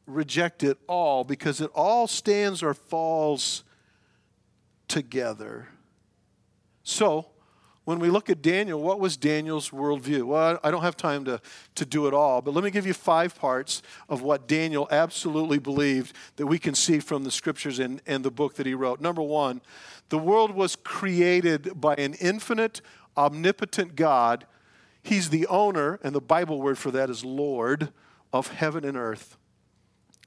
reject 0.06 0.64
it 0.64 0.78
all 0.88 1.24
because 1.24 1.62
it 1.62 1.70
all 1.74 2.08
stands 2.08 2.64
or 2.64 2.74
falls 2.74 3.64
together. 4.88 5.68
So, 6.84 7.28
when 7.86 8.00
we 8.00 8.10
look 8.10 8.30
at 8.30 8.42
Daniel, 8.42 8.82
what 8.82 9.02
was 9.02 9.18
Daniel's 9.18 9.72
worldview? 9.72 10.24
Well, 10.24 10.58
I 10.64 10.72
don't 10.72 10.84
have 10.84 10.96
time 10.96 11.26
to, 11.26 11.42
to 11.76 11.86
do 11.86 12.08
it 12.08 12.14
all, 12.14 12.42
but 12.42 12.54
let 12.54 12.64
me 12.64 12.72
give 12.72 12.86
you 12.88 12.94
five 12.94 13.38
parts 13.38 13.82
of 14.08 14.22
what 14.22 14.48
Daniel 14.48 14.88
absolutely 14.90 15.60
believed 15.60 16.16
that 16.38 16.48
we 16.48 16.60
can 16.60 16.76
see 16.76 17.00
from 17.00 17.26
the 17.26 17.32
scriptures 17.32 17.80
and, 17.80 18.02
and 18.08 18.24
the 18.24 18.32
book 18.32 18.56
that 18.56 18.66
he 18.66 18.74
wrote. 18.74 19.02
Number 19.02 19.22
one, 19.22 19.62
the 20.08 20.18
world 20.18 20.52
was 20.52 20.78
created 20.78 21.82
by 21.82 21.96
an 21.96 22.14
infinite, 22.16 22.80
omnipotent 23.18 23.98
God 23.98 24.46
He's 25.04 25.30
the 25.30 25.46
owner, 25.48 26.00
and 26.02 26.16
the 26.16 26.22
Bible 26.22 26.62
word 26.62 26.78
for 26.78 26.90
that 26.92 27.10
is 27.10 27.26
Lord 27.26 27.90
of 28.32 28.48
heaven 28.48 28.86
and 28.86 28.98
earth. 28.98 29.38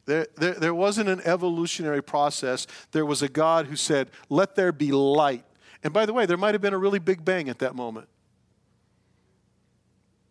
There, 0.04 0.26
there, 0.36 0.54
there, 0.54 0.74
wasn't 0.74 1.08
an 1.08 1.20
evolutionary 1.24 2.02
process. 2.02 2.66
There 2.92 3.04
was 3.04 3.22
a 3.22 3.28
God 3.28 3.66
who 3.66 3.74
said, 3.74 4.10
Let 4.28 4.54
there 4.54 4.70
be 4.70 4.92
light. 4.92 5.44
And 5.82 5.92
by 5.92 6.06
the 6.06 6.12
way, 6.12 6.26
there 6.26 6.36
might 6.36 6.54
have 6.54 6.62
been 6.62 6.74
a 6.74 6.78
really 6.78 7.00
big 7.00 7.24
bang 7.24 7.48
at 7.48 7.58
that 7.58 7.74
moment. 7.74 8.08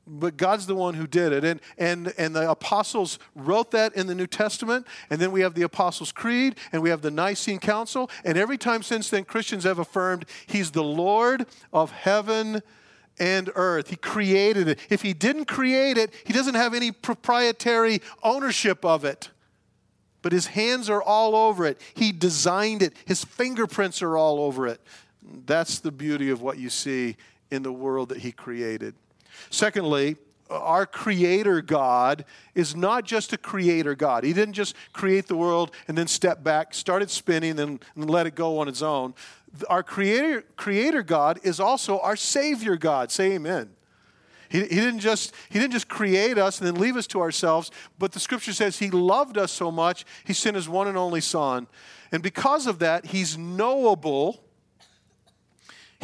But 0.08 0.38
God's 0.38 0.68
the 0.68 0.76
one 0.76 0.94
who 0.94 1.08
did 1.08 1.34
it. 1.34 1.44
And, 1.44 1.60
and, 1.78 2.14
and 2.18 2.36
the 2.36 2.50
apostles 2.50 3.18
wrote 3.36 3.72
that 3.72 3.96
in 3.96 4.08
the 4.08 4.16
New 4.16 4.28
Testament. 4.28 4.86
And 5.10 5.20
then 5.20 5.32
we 5.32 5.42
have 5.42 5.56
the 5.56 5.64
Apostles' 5.64 6.12
Creed 6.12 6.56
and 6.72 6.82
we 6.82 6.92
have 6.92 7.02
the 7.02 7.12
Nicene 7.12 7.60
Council. 7.60 8.10
And 8.24 8.38
every 8.38 8.58
time 8.58 8.84
since 8.84 9.10
then, 9.10 9.26
Christians 9.26 9.64
have 9.64 9.80
affirmed 9.80 10.26
He's 10.46 10.72
the 10.72 10.84
Lord 10.84 11.48
of 11.74 11.92
heaven 11.92 12.62
and 13.20 13.50
earth. 13.56 13.90
He 13.90 13.96
created 13.96 14.68
it. 14.68 14.80
If 14.90 15.02
he 15.02 15.14
didn't 15.14 15.46
create 15.46 15.98
it, 15.98 16.14
he 16.26 16.34
doesn't 16.34 16.56
have 16.56 16.74
any 16.74 16.92
proprietary 16.92 18.02
ownership 18.24 18.84
of 18.84 19.06
it. 19.06 19.30
But 20.22 20.32
his 20.32 20.48
hands 20.48 20.90
are 20.90 21.04
all 21.04 21.36
over 21.36 21.66
it. 21.66 21.80
He 21.94 22.12
designed 22.12 22.82
it, 22.82 22.94
his 23.06 23.24
fingerprints 23.24 24.02
are 24.02 24.18
all 24.18 24.40
over 24.40 24.68
it. 24.68 24.82
That's 25.46 25.80
the 25.80 25.92
beauty 25.92 26.30
of 26.30 26.42
what 26.42 26.58
you 26.58 26.70
see 26.70 27.16
in 27.52 27.64
the 27.64 27.72
world 27.72 28.10
that 28.10 28.20
he 28.20 28.32
created. 28.32 28.96
Secondly, 29.50 30.18
our 30.50 30.86
creator 30.86 31.62
God 31.62 32.26
is 32.54 32.76
not 32.76 33.04
just 33.04 33.34
a 33.34 33.38
creator 33.38 33.96
God. 33.96 34.24
He 34.24 34.34
didn't 34.34 34.54
just 34.54 34.76
create 34.94 35.28
the 35.28 35.36
world 35.36 35.72
and 35.88 35.98
then 35.98 36.08
step 36.08 36.44
back, 36.44 36.74
started 36.74 37.10
spinning, 37.10 37.60
and 37.60 37.80
then 37.96 38.08
let 38.08 38.28
it 38.28 38.36
go 38.36 38.60
on 38.60 38.68
its 38.68 38.82
own 38.82 39.14
our 39.70 39.84
creator, 39.84 40.44
creator 40.56 41.04
God 41.04 41.40
is 41.44 41.60
also 41.60 42.00
our 42.00 42.16
Savior 42.16 42.76
God. 42.76 43.12
Say 43.12 43.34
amen. 43.34 43.72
He, 44.50 44.60
he, 44.60 44.76
didn't 44.76 45.00
just, 45.00 45.34
he 45.50 45.60
didn't 45.60 45.74
just 45.74 45.88
create 45.88 46.38
us 46.38 46.60
and 46.60 46.68
then 46.68 46.76
leave 46.76 46.96
us 46.96 47.08
to 47.08 47.22
ourselves, 47.22 47.72
but 47.98 48.12
the 48.12 48.20
scripture 48.20 48.54
says 48.54 48.78
He 48.78 48.92
loved 48.92 49.38
us 49.38 49.52
so 49.52 49.72
much, 49.72 50.06
He 50.24 50.34
sent 50.34 50.56
His 50.56 50.70
one 50.70 50.88
and 50.88 50.98
only 50.98 51.22
Son. 51.22 51.68
And 52.12 52.22
because 52.22 52.68
of 52.68 52.80
that, 52.80 53.08
He's 53.08 53.38
knowable. 53.38 54.42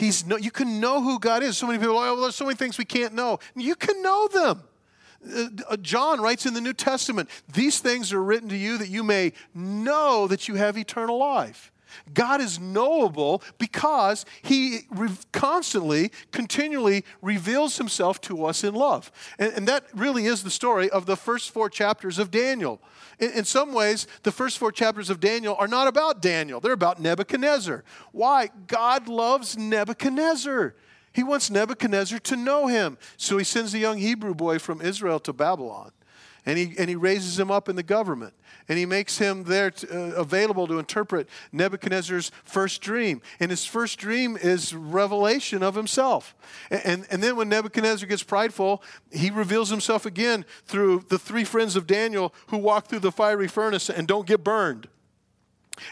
He's 0.02 0.26
no, 0.26 0.36
you 0.36 0.50
can 0.50 0.80
know 0.80 1.00
who 1.00 1.20
God 1.20 1.44
is. 1.44 1.60
So 1.60 1.68
many 1.68 1.78
people 1.78 1.96
oh, 1.96 2.20
there's 2.22 2.36
so 2.36 2.46
many 2.46 2.56
things 2.56 2.80
we 2.80 2.86
can't 2.86 3.14
know. 3.14 3.38
You 3.56 3.76
can 3.76 4.02
know 4.02 4.28
them. 4.28 4.64
Uh, 5.72 5.78
John 5.78 6.20
writes 6.20 6.48
in 6.48 6.56
the 6.56 6.60
New 6.60 6.74
Testament, 6.74 7.30
these 7.54 7.78
things 7.78 8.12
are 8.12 8.24
written 8.24 8.50
to 8.50 8.58
you 8.58 8.80
that 8.80 8.90
you 8.90 9.04
may 9.04 9.34
know 9.54 10.26
that 10.26 10.48
you 10.48 10.56
have 10.56 10.76
eternal 10.76 11.20
life. 11.20 11.72
God 12.14 12.42
is 12.42 12.60
knowable 12.60 13.44
because 13.58 14.26
he 14.42 14.82
constantly, 15.32 16.12
continually 16.32 17.04
reveals 17.22 17.78
himself 17.78 18.22
to 18.22 18.46
us 18.46 18.64
in 18.64 18.74
love. 18.74 19.12
And, 19.40 19.54
and, 19.54 19.68
that 19.68 19.86
really 19.94 20.26
is 20.26 20.44
the 20.44 20.52
story 20.52 20.90
of 20.90 21.06
the 21.06 21.16
first 21.16 21.52
four 21.52 21.70
chapters 21.70 22.20
of 22.20 22.32
Daniel. 22.32 22.82
In, 23.20 23.32
in 23.32 23.46
some 23.46 23.74
ways, 23.74 24.08
the 24.24 24.32
first 24.32 24.58
four 24.58 24.72
chapters 24.72 25.10
of 25.10 25.20
Daniel 25.20 25.56
are 25.58 25.68
not 25.68 25.88
about 25.88 26.22
Daniel, 26.22 26.60
they're 26.60 26.74
about 26.74 27.00
Nebuchadnezzar. 27.00 27.84
Why? 28.12 28.50
God 28.68 29.08
loves 29.08 29.58
Nebuchadnezzar. 29.58 30.76
He 31.14 31.24
wants 31.24 31.50
Nebuchadnezzar 31.50 32.20
to 32.20 32.36
know 32.36 32.68
him. 32.68 32.98
So 33.18 33.38
he 33.38 33.44
sends 33.44 33.74
a 33.74 33.80
young 33.80 33.98
Hebrew 33.98 34.34
boy 34.34 34.60
from 34.60 34.82
Israel 34.82 35.20
to 35.22 35.34
Babylon. 35.34 35.92
And 36.46 36.58
he, 36.58 36.74
and 36.78 36.90
he 36.90 36.96
raises 36.96 37.40
him 37.40 37.52
up 37.52 37.70
in 37.70 37.76
the 37.76 37.84
government 37.84 38.34
and 38.68 38.78
he 38.80 38.86
makes 38.86 39.18
him 39.18 39.44
there 39.44 39.72
to, 39.72 39.88
uh, 39.90 40.22
available 40.22 40.66
to 40.68 40.80
interpret 40.80 41.28
Nebuchadnezzar's 41.52 42.32
first 42.44 42.82
dream. 42.82 43.22
And 43.40 43.52
his 43.52 43.66
first 43.66 44.00
dream 44.00 44.38
is 44.38 44.74
revelation 44.74 45.62
of 45.62 45.76
himself. 45.76 46.36
And, 46.70 46.82
and, 46.86 47.08
and 47.12 47.24
then 47.24 47.36
when 47.36 47.50
Nebuchadnezzar 47.50 48.08
gets 48.08 48.24
prideful, 48.24 48.82
he 49.12 49.30
reveals 49.30 49.70
himself 49.70 50.06
again 50.06 50.46
through 50.66 51.06
the 51.10 51.20
three 51.20 51.44
friends 51.44 51.76
of 51.76 51.86
Daniel 51.86 52.34
who 52.48 52.58
walk 52.58 52.88
through 52.88 53.00
the 53.00 53.12
fiery 53.12 53.48
furnace 53.48 53.90
and 53.90 54.08
don't 54.08 54.26
get 54.26 54.44
burned. 54.44 54.88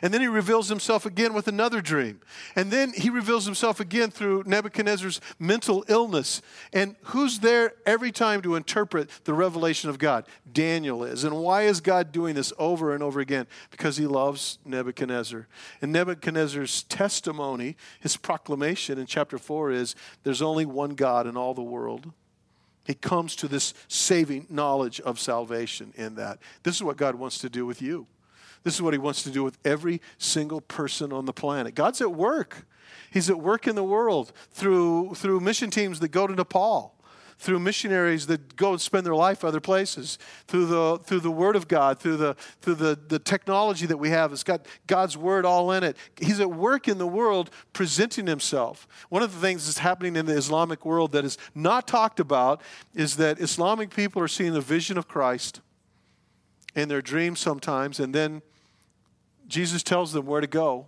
And 0.02 0.14
then 0.14 0.22
he 0.22 0.28
reveals 0.28 0.70
himself 0.70 1.06
again 1.06 1.34
with 1.34 1.48
another 1.48 1.82
dream. 1.82 2.20
And 2.56 2.70
then 2.70 2.92
he 2.94 3.10
reveals 3.10 3.46
himself 3.46 3.80
again 3.80 4.12
through 4.12 4.44
Nebuchadnezzar's 4.46 5.22
mental 5.40 5.86
illness. 5.88 6.42
And 6.74 6.96
who's 7.06 7.40
there 7.40 7.74
every 7.86 8.12
time 8.12 8.42
to 8.42 8.56
interpret 8.56 9.10
the 9.24 9.34
revelation 9.34 9.90
of 9.90 9.98
God? 9.98 10.28
Daniel 10.52 11.04
is. 11.04 11.24
And 11.24 11.38
why 11.38 11.64
is 11.64 11.80
God 11.82 12.12
doing 12.12 12.36
this 12.36 12.52
over 12.60 12.94
and 12.94 13.02
over 13.02 13.20
again? 13.20 13.48
Because 13.72 13.98
he 13.98 14.06
loves 14.06 14.60
Nebuchadnezzar. 14.66 15.48
And 15.82 15.92
Nebuchadnezzar's 15.94 16.84
testimony, 16.84 17.78
his 18.00 18.18
proclamation 18.18 19.00
in 19.00 19.06
chapter 19.06 19.38
4 19.38 19.72
is 19.72 19.96
there's 20.24 20.42
only 20.42 20.66
one 20.66 20.92
God 20.92 21.26
in 21.26 21.38
all 21.38 21.54
the 21.54 21.64
world. 21.64 22.12
He 22.86 22.96
comes 22.96 23.36
to 23.38 23.48
this 23.48 23.74
saving 23.88 24.48
knowledge 24.50 25.00
of 25.02 25.20
salvation 25.20 25.94
in 25.96 26.16
that. 26.16 26.40
This 26.64 26.76
is 26.76 26.84
what 26.84 26.98
God 26.98 27.16
wants 27.16 27.38
to 27.40 27.50
do 27.50 27.66
with 27.66 27.82
you. 27.82 28.08
This 28.64 28.76
is 28.76 28.82
what 28.82 28.94
he 28.94 29.00
wants 29.00 29.24
to 29.24 29.30
do 29.30 29.44
with 29.44 29.58
every 29.64 30.02
single 30.18 30.62
person 30.62 31.14
on 31.14 31.26
the 31.26 31.34
planet. 31.34 31.76
God's 31.76 32.02
at 32.02 32.12
work. 32.12 32.66
He's 33.12 33.30
at 33.30 33.40
work 33.40 33.68
in 33.68 33.76
the 33.76 33.84
world 33.84 34.32
through, 34.52 35.16
through 35.16 35.40
mission 35.40 35.70
teams 35.70 36.00
that 36.00 36.10
go 36.10 36.28
to 36.28 36.36
Nepal, 36.36 36.96
through 37.38 37.60
missionaries 37.60 38.28
that 38.28 38.58
go 38.58 38.72
and 38.72 38.82
spend 38.82 39.06
their 39.06 39.16
life 39.16 39.46
other 39.46 39.62
places, 39.62 40.20
through 40.48 40.66
the, 40.66 41.00
through 41.06 41.22
the 41.22 41.32
Word 41.32 41.56
of 41.56 41.68
God, 41.70 41.98
through, 42.00 42.18
the, 42.18 42.36
through 42.62 42.76
the, 42.76 43.00
the 43.08 43.18
technology 43.18 43.86
that 43.86 43.98
we 43.98 44.10
have. 44.10 44.34
It's 44.34 44.44
got 44.44 44.66
God's 44.88 45.16
Word 45.16 45.46
all 45.46 45.72
in 45.72 45.84
it. 45.84 45.96
He's 46.20 46.42
at 46.42 46.52
work 46.52 46.88
in 46.88 46.98
the 46.98 47.08
world 47.08 47.50
presenting 47.72 48.28
Himself. 48.28 48.88
One 49.08 49.24
of 49.24 49.34
the 49.34 49.40
things 49.40 49.66
that's 49.66 49.80
happening 49.80 50.18
in 50.18 50.26
the 50.26 50.36
Islamic 50.36 50.86
world 50.86 51.14
that 51.14 51.24
is 51.24 51.38
not 51.56 51.88
talked 51.88 52.20
about 52.20 52.62
is 52.94 53.16
that 53.16 53.40
Islamic 53.40 53.90
people 53.90 54.22
are 54.22 54.28
seeing 54.28 54.54
the 54.54 54.62
vision 54.62 54.98
of 54.98 55.08
Christ 55.08 55.62
in 56.76 56.90
their 56.90 57.02
dreams 57.02 57.40
sometimes, 57.40 58.00
and 58.00 58.14
then 58.14 58.42
Jesus 59.48 59.84
tells 59.84 60.14
them 60.14 60.26
where 60.26 60.42
to 60.42 60.48
go 60.48 60.88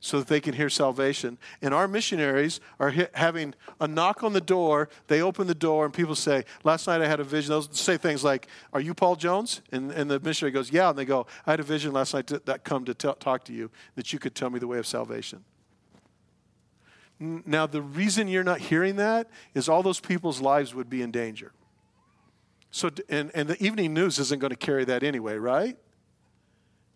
so 0.00 0.18
that 0.18 0.26
they 0.26 0.40
can 0.40 0.52
hear 0.52 0.68
salvation. 0.68 1.38
And 1.62 1.72
our 1.72 1.86
missionaries 1.86 2.58
are 2.80 2.92
having 3.14 3.54
a 3.80 3.86
knock 3.86 4.24
on 4.24 4.32
the 4.32 4.40
door. 4.40 4.88
They 5.06 5.22
open 5.22 5.46
the 5.46 5.54
door, 5.54 5.84
and 5.84 5.94
people 5.94 6.16
say, 6.16 6.44
Last 6.64 6.88
night 6.88 7.00
I 7.00 7.06
had 7.06 7.20
a 7.20 7.24
vision. 7.24 7.50
They'll 7.50 7.62
say 7.62 7.96
things 7.96 8.24
like, 8.24 8.48
Are 8.72 8.80
you 8.80 8.94
Paul 8.94 9.14
Jones? 9.14 9.62
And, 9.70 9.92
and 9.92 10.10
the 10.10 10.18
missionary 10.18 10.50
goes, 10.50 10.72
Yeah. 10.72 10.90
And 10.90 10.98
they 10.98 11.04
go, 11.04 11.26
I 11.46 11.52
had 11.52 11.60
a 11.60 11.62
vision 11.62 11.92
last 11.92 12.14
night 12.14 12.26
to, 12.26 12.42
that 12.46 12.64
come 12.64 12.84
to 12.84 12.94
t- 12.94 13.12
talk 13.20 13.44
to 13.44 13.52
you, 13.52 13.70
that 13.94 14.12
you 14.12 14.18
could 14.18 14.34
tell 14.34 14.50
me 14.50 14.58
the 14.58 14.66
way 14.66 14.78
of 14.78 14.88
salvation. 14.88 15.44
Now, 17.20 17.66
the 17.66 17.80
reason 17.80 18.26
you're 18.26 18.42
not 18.42 18.58
hearing 18.58 18.96
that 18.96 19.30
is 19.54 19.68
all 19.68 19.84
those 19.84 20.00
people's 20.00 20.40
lives 20.40 20.74
would 20.74 20.90
be 20.90 21.02
in 21.02 21.12
danger. 21.12 21.52
So, 22.72 22.90
and, 23.10 23.30
and 23.34 23.48
the 23.48 23.62
evening 23.62 23.92
news 23.92 24.18
isn't 24.18 24.40
going 24.40 24.50
to 24.50 24.56
carry 24.56 24.84
that 24.86 25.02
anyway, 25.02 25.36
right? 25.36 25.76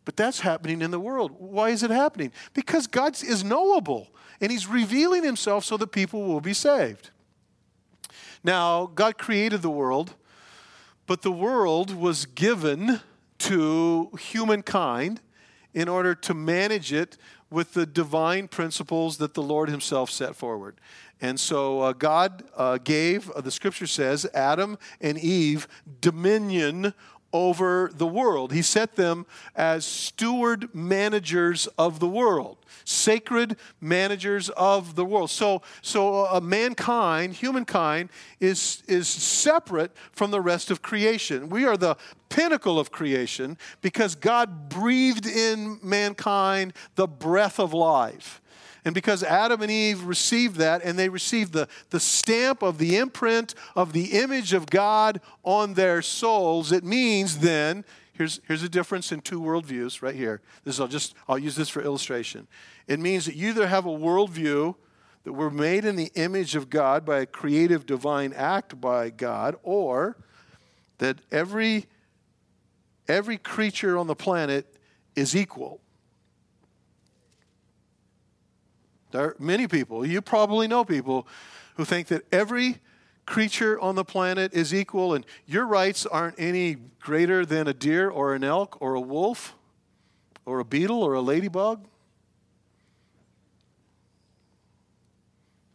But 0.07 0.17
that's 0.17 0.41
happening 0.41 0.81
in 0.81 0.91
the 0.91 0.99
world. 0.99 1.33
Why 1.39 1.69
is 1.69 1.83
it 1.83 1.91
happening? 1.91 2.33
Because 2.55 2.87
God 2.87 3.23
is 3.23 3.45
knowable 3.45 4.09
and 4.41 4.51
He's 4.51 4.67
revealing 4.67 5.23
Himself 5.23 5.65
so 5.65 5.77
that 5.77 5.89
people 5.89 6.25
will 6.25 6.41
be 6.41 6.55
saved. 6.55 7.11
Now, 8.43 8.87
God 8.87 9.19
created 9.19 9.61
the 9.61 9.71
world, 9.71 10.15
but 11.07 11.21
the 11.23 11.33
world 11.33 11.95
was 11.95 12.25
given 12.25 13.01
to 13.39 14.11
humankind 14.19 15.21
in 15.75 15.89
order 15.89 16.15
to 16.15 16.33
manage 16.33 16.93
it 16.93 17.19
with 17.51 17.75
the 17.75 17.85
divine 17.85 18.49
principles 18.49 19.19
that 19.19 19.35
the 19.35 19.43
Lord 19.43 19.69
Himself 19.69 20.11
set 20.11 20.35
forward. 20.35 20.81
And 21.21 21.41
so 21.41 21.81
uh, 21.81 21.93
God 21.93 22.45
uh, 22.57 22.79
gave, 22.79 23.31
uh, 23.31 23.41
the 23.41 23.51
scripture 23.51 23.87
says, 23.87 24.27
Adam 24.35 24.79
and 25.01 25.19
Eve 25.19 25.67
dominion 26.01 26.93
over 27.33 27.91
the 27.93 28.07
world. 28.07 28.53
He 28.53 28.63
set 28.63 28.97
them 28.97 29.27
as 29.55 29.85
steward 29.85 30.75
managers 30.75 31.67
of 31.79 32.01
the 32.01 32.09
world, 32.09 32.59
sacred 32.85 33.57
managers 33.81 34.49
of 34.51 34.95
the 34.95 35.05
world. 35.05 35.31
So, 35.31 35.63
so 35.83 36.27
uh, 36.27 36.41
mankind, 36.41 37.35
humankind, 37.35 38.11
is, 38.41 38.83
is 38.87 39.09
separate 39.09 39.95
from 40.13 40.31
the 40.31 40.41
rest 40.41 40.71
of 40.71 40.83
creation. 40.83 41.49
We 41.49 41.65
are 41.65 41.77
the 41.77 41.97
pinnacle 42.29 42.79
of 42.79 42.91
creation 42.91 43.59
because 43.81 44.15
God 44.15 44.69
breathed 44.69 45.27
in 45.27 45.79
mankind 45.83 46.73
the 46.95 47.07
breath 47.07 47.59
of 47.59 47.75
life. 47.75 48.41
And 48.87 48.95
because 48.95 49.25
Adam 49.25 49.63
and 49.63 49.71
Eve 49.71 50.05
received 50.05 50.59
that, 50.59 50.81
and 50.85 50.97
they 50.97 51.09
received 51.09 51.53
the, 51.53 51.67
the 51.91 51.99
stamp 51.99 52.63
of 52.63 52.79
the 52.79 52.97
imprint 52.97 53.53
of 53.75 53.93
the 53.93 54.13
image 54.13 54.53
of 54.53 54.67
God 54.67 55.21
on 55.43 55.75
their 55.75 56.01
souls, 56.03 56.71
it 56.71 56.85
means 56.85 57.39
then, 57.39 57.85
here's, 58.13 58.41
here's 58.47 58.63
a 58.63 58.69
difference 58.69 59.11
in 59.11 59.23
two 59.23 59.41
worldviews 59.41 60.03
right 60.03 60.15
here. 60.15 60.41
This 60.63 60.77
is 60.77 60.81
I'll 60.81 60.87
just 60.87 61.17
I'll 61.29 61.37
use 61.37 61.57
this 61.57 61.69
for 61.69 61.83
illustration. 61.83 62.47
It 62.87 63.01
means 63.01 63.27
that 63.27 63.35
you 63.35 63.49
either 63.49 63.67
have 63.67 63.87
a 63.87 63.91
worldview 63.91 64.77
that 65.25 65.33
we're 65.33 65.51
made 65.51 65.85
in 65.85 65.97
the 65.97 66.13
image 66.15 66.55
of 66.55 66.71
God 66.71 67.05
by 67.05 67.19
a 67.19 67.27
creative 67.27 67.87
divine 67.87 68.33
act 68.35 68.81
by 68.81 69.11
God, 69.11 69.57
or 69.65 70.17
that 70.99 71.19
every 71.33 71.87
every 73.09 73.37
creature 73.37 73.99
on 73.99 74.07
the 74.07 74.15
planet 74.15 74.77
is 75.17 75.35
equal 75.35 75.81
There 79.17 79.29
are 79.29 79.37
many 79.39 79.67
people, 79.67 80.05
you 80.05 80.21
probably 80.21 80.69
know 80.69 80.85
people, 80.85 81.27
who 81.77 81.87
think 81.87 82.09
that 82.09 82.31
every 82.31 82.81
creature 83.25 83.81
on 83.81 83.95
the 83.95 84.05
planet 84.05 84.53
is 84.53 84.75
equal 84.75 85.15
and 85.15 85.25
your 85.47 85.65
rights 85.65 86.05
aren't 86.05 86.39
any 86.39 86.77
greater 87.01 87.47
than 87.47 87.67
a 87.67 87.73
deer 87.73 88.11
or 88.11 88.35
an 88.35 88.45
elk 88.45 88.77
or 88.79 88.95
a 88.95 89.01
wolf 89.01 89.55
or 90.45 90.61
a 90.61 90.67
beetle 90.67 91.03
or 91.03 91.15
a 91.15 91.23
ladybug. 91.23 91.87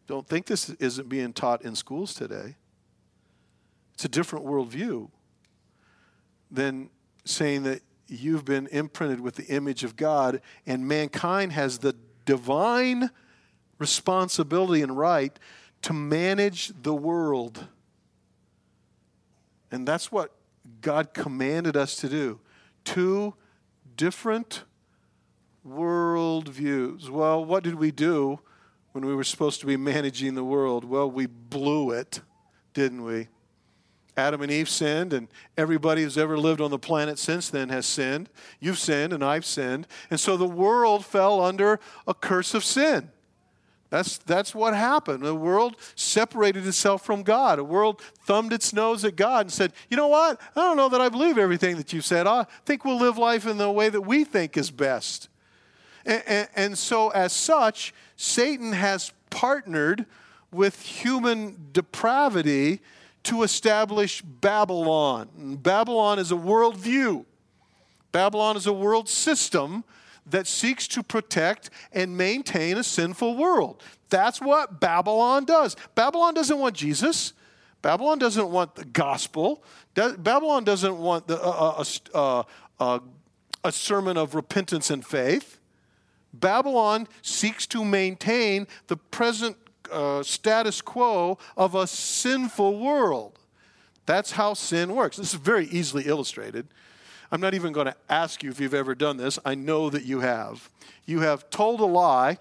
Don't 0.06 0.28
think 0.28 0.46
this 0.46 0.70
isn't 0.70 1.10
being 1.10 1.34
taught 1.34 1.64
in 1.64 1.74
schools 1.74 2.14
today. 2.14 2.58
It's 3.96 4.06
a 4.06 4.10
different 4.10 4.46
worldview 4.46 5.10
than 6.52 6.92
saying 7.26 7.64
that 7.64 7.82
you've 8.08 8.46
been 8.46 8.68
imprinted 8.68 9.20
with 9.20 9.34
the 9.34 9.48
image 9.48 9.84
of 9.84 9.96
God 9.96 10.42
and 10.68 10.88
mankind 10.88 11.54
has 11.54 11.80
the 11.80 11.96
divine 12.28 13.10
responsibility 13.82 14.82
and 14.82 14.96
right 14.96 15.38
to 15.82 15.92
manage 15.92 16.72
the 16.84 16.94
world. 16.94 17.68
And 19.72 19.88
that's 19.88 20.12
what 20.12 20.32
God 20.82 21.14
commanded 21.14 21.76
us 21.76 21.96
to 21.98 22.08
do. 22.08 22.40
Two 22.86 23.34
different 23.98 24.64
worldviews. 25.68 27.10
Well, 27.10 27.44
what 27.44 27.64
did 27.64 27.76
we 27.76 27.92
do 27.92 28.40
when 28.92 29.06
we 29.06 29.16
were 29.16 29.24
supposed 29.24 29.60
to 29.62 29.66
be 29.66 29.78
managing 29.78 30.36
the 30.36 30.44
world? 30.44 30.86
Well, 30.86 31.10
we 31.10 31.26
blew 31.26 31.92
it, 31.92 32.22
didn't 32.74 33.04
we? 33.04 33.28
Adam 34.16 34.42
and 34.42 34.52
Eve 34.52 34.70
sinned, 34.70 35.14
and 35.14 35.28
everybody 35.58 36.04
who's 36.04 36.18
ever 36.18 36.38
lived 36.38 36.62
on 36.62 36.70
the 36.70 36.78
planet 36.78 37.18
since 37.18 37.50
then 37.50 37.70
has 37.70 37.86
sinned. 37.86 38.30
You've 38.60 38.78
sinned, 38.78 39.14
and 39.14 39.24
I've 39.24 39.46
sinned. 39.46 39.88
And 40.12 40.20
so 40.20 40.38
the 40.38 40.46
world 40.46 41.06
fell 41.06 41.42
under 41.42 41.80
a 42.06 42.14
curse 42.14 42.54
of 42.54 42.64
sin. 42.64 43.10
That's, 43.92 44.20
that's 44.20 44.56
what 44.56 44.74
happened. 44.74 45.22
The 45.22 45.36
world 45.36 45.76
separated 45.96 46.66
itself 46.66 47.06
from 47.06 47.24
God. 47.24 47.60
The 47.60 47.66
world 47.66 48.02
thumbed 48.26 48.54
its 48.54 48.72
nose 48.72 49.04
at 49.04 49.18
God 49.18 49.48
and 49.48 49.52
said, 49.52 49.74
You 49.90 49.98
know 49.98 50.08
what? 50.08 50.40
I 50.56 50.62
don't 50.62 50.78
know 50.78 50.88
that 50.88 51.02
I 51.02 51.10
believe 51.10 51.38
everything 51.38 51.76
that 51.76 51.92
you 51.92 52.00
said. 52.00 52.26
I 52.26 52.46
think 52.66 52.86
we'll 52.86 52.98
live 52.98 53.18
life 53.18 53.46
in 53.46 53.58
the 53.58 53.70
way 53.70 53.90
that 53.90 54.02
we 54.02 54.24
think 54.24 54.56
is 54.56 54.72
best. 54.72 55.28
And, 56.06 56.24
and, 56.26 56.48
and 56.56 56.78
so, 56.78 57.10
as 57.10 57.34
such, 57.34 57.94
Satan 58.16 58.72
has 58.72 59.12
partnered 59.30 60.06
with 60.54 60.82
human 60.82 61.68
depravity 61.74 62.80
to 63.24 63.44
establish 63.44 64.22
Babylon. 64.22 65.58
Babylon 65.62 66.18
is 66.18 66.32
a 66.32 66.36
worldview, 66.36 67.26
Babylon 68.14 68.56
is 68.56 68.68
a 68.68 68.74
world 68.74 69.10
system 69.10 69.84
that 70.26 70.48
seeks 70.48 70.88
to 70.90 71.04
protect 71.04 71.70
and 71.92 72.18
maintain 72.18 72.78
a 72.78 72.84
sinful 72.84 73.36
world. 73.38 73.82
That's 74.10 74.42
what 74.42 74.80
Babylon 74.80 75.46
does. 75.46 75.76
Babylon 75.96 76.34
doesn't 76.34 76.60
want 76.60 76.76
Jesus. 76.76 77.34
Babylon 77.82 78.20
doesn't 78.20 78.50
want 78.50 78.76
the 78.76 78.86
gospel. 78.86 79.64
Babylon 79.96 80.64
doesn't 80.64 80.98
want 80.98 81.28
the, 81.28 81.42
uh, 81.42 81.84
uh, 82.14 82.44
uh, 82.80 83.00
a 83.64 83.72
sermon 83.72 84.18
of 84.18 84.36
repentance 84.36 84.90
and 84.90 85.06
faith. 85.06 85.60
Babylon 86.34 87.08
seeks 87.22 87.66
to 87.68 87.84
maintain 87.84 88.68
the 88.88 88.98
present 88.98 89.58
uh, 89.92 90.24
status 90.24 90.82
quo 90.82 91.38
of 91.58 91.76
a 91.76 91.88
sinful 91.88 92.80
world. 92.80 93.40
That's 94.06 94.32
how 94.32 94.54
sin 94.54 94.94
works. 94.96 95.18
This 95.18 95.34
is 95.34 95.40
very 95.40 95.68
easily 95.68 96.04
illustrated. 96.04 96.68
I'm 97.32 97.40
not 97.40 97.54
even 97.54 97.72
going 97.72 97.88
to 97.88 97.96
ask 98.10 98.44
you 98.44 98.50
if 98.50 98.60
you've 98.60 98.74
ever 98.74 98.94
done 98.94 99.18
this. 99.18 99.40
I 99.46 99.56
know 99.56 99.90
that 99.90 100.04
you 100.04 100.20
have. 100.20 100.70
You 101.06 101.22
have 101.22 101.50
told 101.50 101.80
a 101.80 101.86
lie, 101.86 102.40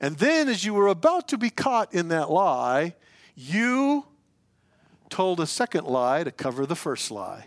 and 0.00 0.16
then 0.18 0.48
as 0.48 0.64
you 0.64 0.74
were 0.74 0.88
about 0.88 1.28
to 1.28 1.38
be 1.38 1.50
caught 1.50 1.94
in 1.94 2.08
that 2.08 2.30
lie, 2.30 2.94
you 3.34 4.04
told 5.08 5.40
a 5.40 5.46
second 5.46 5.86
lie 5.86 6.22
to 6.24 6.30
cover 6.30 6.66
the 6.66 6.76
first 6.76 7.10
lie. 7.10 7.46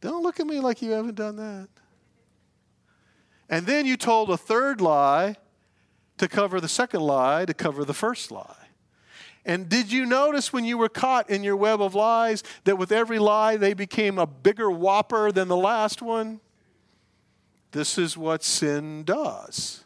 Don't 0.00 0.22
look 0.22 0.40
at 0.40 0.46
me 0.46 0.58
like 0.58 0.82
you 0.82 0.90
haven't 0.90 1.14
done 1.14 1.36
that. 1.36 1.68
And 3.48 3.66
then 3.66 3.86
you 3.86 3.96
told 3.96 4.30
a 4.30 4.36
third 4.36 4.80
lie 4.80 5.36
to 6.18 6.28
cover 6.28 6.60
the 6.60 6.68
second 6.68 7.00
lie 7.00 7.44
to 7.44 7.54
cover 7.54 7.84
the 7.84 7.94
first 7.94 8.30
lie. 8.30 8.61
And 9.44 9.68
did 9.68 9.90
you 9.90 10.06
notice 10.06 10.52
when 10.52 10.64
you 10.64 10.78
were 10.78 10.88
caught 10.88 11.28
in 11.28 11.42
your 11.42 11.56
web 11.56 11.80
of 11.80 11.94
lies 11.94 12.44
that 12.64 12.78
with 12.78 12.92
every 12.92 13.18
lie 13.18 13.56
they 13.56 13.74
became 13.74 14.18
a 14.18 14.26
bigger 14.26 14.70
whopper 14.70 15.32
than 15.32 15.48
the 15.48 15.56
last 15.56 16.00
one? 16.00 16.40
This 17.72 17.98
is 17.98 18.16
what 18.16 18.44
sin 18.44 19.02
does. 19.02 19.84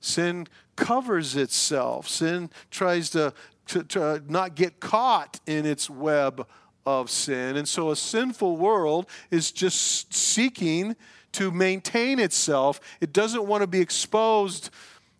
Sin 0.00 0.46
covers 0.76 1.36
itself, 1.36 2.08
sin 2.08 2.50
tries 2.70 3.10
to, 3.10 3.34
to, 3.66 3.82
to 3.82 4.22
not 4.28 4.54
get 4.54 4.80
caught 4.80 5.40
in 5.46 5.66
its 5.66 5.90
web 5.90 6.46
of 6.86 7.10
sin. 7.10 7.56
And 7.56 7.68
so 7.68 7.90
a 7.90 7.96
sinful 7.96 8.56
world 8.56 9.06
is 9.30 9.52
just 9.52 10.14
seeking 10.14 10.96
to 11.32 11.50
maintain 11.50 12.18
itself, 12.18 12.80
it 13.00 13.12
doesn't 13.12 13.44
want 13.44 13.60
to 13.60 13.66
be 13.66 13.80
exposed 13.80 14.70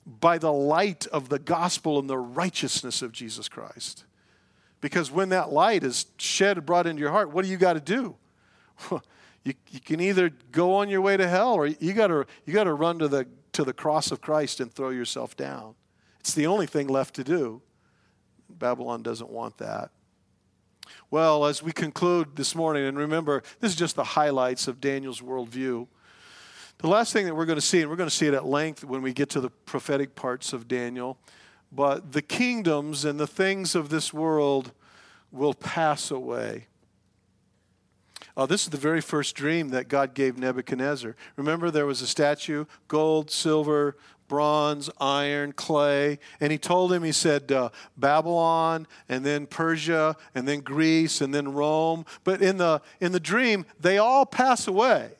by 0.09 0.39
the 0.39 0.53
light 0.53 1.07
of 1.09 1.29
the 1.29 1.39
gospel 1.39 1.99
and 1.99 2.09
the 2.09 2.19
righteousness 2.19 3.03
of 3.03 3.13
Jesus 3.13 3.49
Christ. 3.49 4.05
Because 4.81 5.11
when 5.11 5.29
that 5.31 5.53
light 5.53 5.85
is 5.85 6.07
shed 6.17 6.65
brought 6.65 6.87
into 6.87 7.01
your 7.01 7.11
heart, 7.11 7.31
what 7.31 7.45
do 7.45 7.51
you 7.51 7.57
got 7.57 7.75
to 7.75 7.81
do? 7.81 8.17
you, 9.45 9.55
you 9.71 9.81
can 9.81 10.01
either 10.01 10.31
go 10.51 10.75
on 10.75 10.89
your 10.89 11.01
way 11.01 11.17
to 11.17 11.29
hell 11.29 11.55
or 11.55 11.67
you 11.67 11.93
got 11.93 12.07
to 12.07 12.27
you 12.47 12.55
got 12.55 12.65
to 12.65 12.73
run 12.73 12.99
to 13.01 13.09
the 13.09 13.27
to 13.53 13.65
the 13.65 13.73
cross 13.73 14.11
of 14.11 14.21
Christ 14.21 14.61
and 14.61 14.73
throw 14.73 14.91
yourself 14.91 15.37
down. 15.37 15.75
It's 16.21 16.33
the 16.33 16.47
only 16.47 16.67
thing 16.67 16.87
left 16.87 17.15
to 17.17 17.25
do. 17.25 17.61
Babylon 18.49 19.03
doesn't 19.03 19.31
want 19.31 19.59
that. 19.59 19.91
Well, 21.11 21.45
as 21.45 21.63
we 21.63 21.73
conclude 21.73 22.37
this 22.37 22.55
morning, 22.55 22.85
and 22.85 22.99
remember, 22.99 23.43
this 23.61 23.73
is 23.73 23.77
just 23.77 23.97
the 23.97 24.05
highlights 24.05 24.69
of 24.69 24.81
Daniel's 24.81 25.21
worldview. 25.21 25.87
The 26.79 26.89
last 26.89 27.13
thing 27.13 27.27
that 27.27 27.35
we're 27.35 27.45
going 27.45 27.59
to 27.59 27.65
see, 27.65 27.81
and 27.81 27.91
we're 27.91 27.97
going 27.97 28.09
to 28.09 28.15
see 28.15 28.29
it 28.29 28.35
at 28.35 28.47
length 28.47 28.85
when 28.85 29.03
we 29.03 29.13
get 29.13 29.29
to 29.31 29.41
the 29.41 29.51
prophetic 29.51 30.15
parts 30.15 30.53
of 30.53 30.69
Daniel, 30.69 31.19
but 31.73 32.13
the 32.13 32.23
kingdoms 32.23 33.05
and 33.05 33.19
the 33.19 33.27
things 33.27 33.75
of 33.75 33.89
this 33.89 34.15
world 34.15 34.71
will 35.33 35.55
pass 35.55 36.11
away. 36.13 36.69
Uh, 38.37 38.47
this 38.47 38.63
is 38.63 38.69
the 38.69 38.77
very 38.77 39.01
first 39.01 39.35
dream 39.35 39.71
that 39.71 39.89
God 39.89 40.15
gave 40.15 40.39
Nebuchadnezzar. 40.39 41.17
Remember, 41.35 41.73
there 41.73 41.87
was 41.87 42.01
a 42.01 42.07
statue 42.07 42.65
gold, 42.87 43.33
silver, 43.33 43.97
bronze, 44.29 44.89
iron, 45.01 45.53
clay. 45.53 46.21
And 46.39 46.53
he 46.53 46.59
told 46.59 46.93
him, 46.93 47.03
he 47.03 47.11
said, 47.11 47.51
uh, 47.51 47.71
Babylon, 47.97 48.87
and 49.09 49.27
then 49.27 49.47
Persia, 49.47 50.15
and 50.35 50.47
then 50.47 50.61
Greece, 50.61 51.21
and 51.21 51.35
then 51.35 51.53
Rome. 51.53 52.05
But 52.23 52.41
in 52.41 52.59
the, 52.59 52.81
in 53.01 53.11
the 53.11 53.19
dream, 53.19 53.67
they 53.81 53.99
all 53.99 54.25
pass 54.25 54.69
away. 54.69 55.11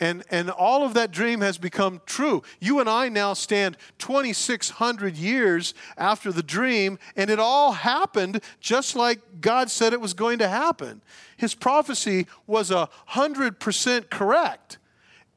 And, 0.00 0.24
and 0.30 0.50
all 0.50 0.82
of 0.82 0.94
that 0.94 1.10
dream 1.10 1.42
has 1.42 1.58
become 1.58 2.00
true. 2.06 2.42
You 2.58 2.80
and 2.80 2.88
I 2.88 3.10
now 3.10 3.34
stand 3.34 3.76
2,600 3.98 5.14
years 5.14 5.74
after 5.98 6.32
the 6.32 6.42
dream, 6.42 6.98
and 7.16 7.28
it 7.28 7.38
all 7.38 7.72
happened 7.72 8.42
just 8.60 8.96
like 8.96 9.42
God 9.42 9.70
said 9.70 9.92
it 9.92 10.00
was 10.00 10.14
going 10.14 10.38
to 10.38 10.48
happen. 10.48 11.02
His 11.36 11.54
prophecy 11.54 12.26
was 12.46 12.70
a 12.70 12.88
100% 13.10 14.08
correct. 14.08 14.78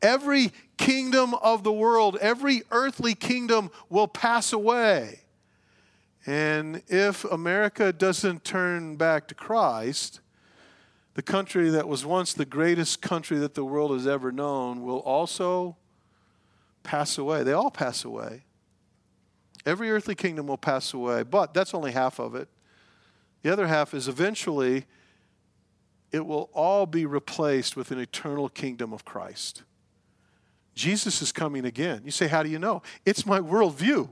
Every 0.01 0.53
kingdom 0.77 1.33
of 1.35 1.63
the 1.63 1.73
world, 1.73 2.17
every 2.21 2.63
earthly 2.71 3.15
kingdom 3.15 3.69
will 3.89 4.07
pass 4.07 4.53
away. 4.53 5.19
And 6.25 6.81
if 6.87 7.25
America 7.25 7.91
doesn't 7.91 8.45
turn 8.45 8.95
back 8.95 9.27
to 9.27 9.35
Christ, 9.35 10.21
the 11.15 11.21
country 11.21 11.69
that 11.69 11.87
was 11.87 12.05
once 12.05 12.33
the 12.33 12.45
greatest 12.45 13.01
country 13.01 13.37
that 13.39 13.53
the 13.53 13.63
world 13.63 13.91
has 13.91 14.07
ever 14.07 14.31
known 14.31 14.81
will 14.83 14.99
also 14.99 15.77
pass 16.81 17.17
away. 17.17 17.43
They 17.43 17.53
all 17.53 17.71
pass 17.71 18.03
away. 18.03 18.43
Every 19.65 19.91
earthly 19.91 20.15
kingdom 20.15 20.47
will 20.47 20.57
pass 20.57 20.93
away, 20.93 21.23
but 21.23 21.53
that's 21.53 21.73
only 21.73 21.91
half 21.91 22.19
of 22.19 22.35
it. 22.35 22.49
The 23.43 23.51
other 23.51 23.67
half 23.67 23.93
is 23.93 24.07
eventually 24.07 24.85
it 26.11 26.25
will 26.25 26.49
all 26.53 26.85
be 26.85 27.05
replaced 27.05 27.75
with 27.75 27.91
an 27.91 27.99
eternal 27.99 28.49
kingdom 28.49 28.93
of 28.93 29.05
Christ. 29.05 29.63
Jesus 30.75 31.21
is 31.21 31.31
coming 31.31 31.65
again. 31.65 32.01
You 32.05 32.11
say, 32.11 32.27
How 32.27 32.43
do 32.43 32.49
you 32.49 32.59
know? 32.59 32.81
It's 33.05 33.25
my 33.25 33.39
worldview. 33.39 34.09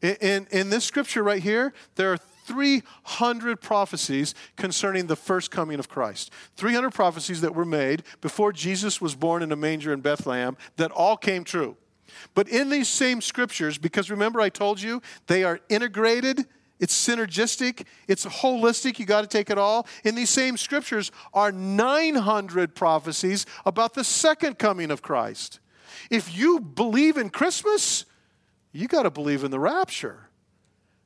In, 0.00 0.16
in, 0.20 0.46
in 0.50 0.70
this 0.70 0.84
scripture 0.84 1.22
right 1.22 1.42
here, 1.42 1.72
there 1.96 2.12
are 2.12 2.18
300 2.48 3.60
prophecies 3.60 4.34
concerning 4.56 5.06
the 5.06 5.16
first 5.16 5.50
coming 5.50 5.78
of 5.78 5.88
Christ. 5.88 6.32
300 6.56 6.90
prophecies 6.90 7.42
that 7.42 7.54
were 7.54 7.66
made 7.66 8.02
before 8.22 8.52
Jesus 8.52 9.00
was 9.00 9.14
born 9.14 9.42
in 9.42 9.52
a 9.52 9.56
manger 9.56 9.92
in 9.92 10.00
Bethlehem 10.00 10.56
that 10.76 10.90
all 10.90 11.16
came 11.16 11.44
true. 11.44 11.76
But 12.34 12.48
in 12.48 12.70
these 12.70 12.88
same 12.88 13.20
scriptures, 13.20 13.76
because 13.76 14.10
remember 14.10 14.40
I 14.40 14.48
told 14.48 14.80
you 14.80 15.02
they 15.26 15.44
are 15.44 15.60
integrated, 15.68 16.46
it's 16.80 16.94
synergistic, 16.94 17.84
it's 18.06 18.24
holistic, 18.24 18.98
you 18.98 19.04
got 19.04 19.20
to 19.20 19.26
take 19.26 19.50
it 19.50 19.58
all. 19.58 19.86
In 20.04 20.14
these 20.14 20.30
same 20.30 20.56
scriptures 20.56 21.12
are 21.34 21.52
900 21.52 22.74
prophecies 22.74 23.44
about 23.66 23.92
the 23.92 24.04
second 24.04 24.58
coming 24.58 24.90
of 24.90 25.02
Christ. 25.02 25.60
If 26.10 26.34
you 26.34 26.60
believe 26.60 27.18
in 27.18 27.28
Christmas, 27.28 28.06
you 28.72 28.88
got 28.88 29.02
to 29.02 29.10
believe 29.10 29.44
in 29.44 29.50
the 29.50 29.60
rapture. 29.60 30.27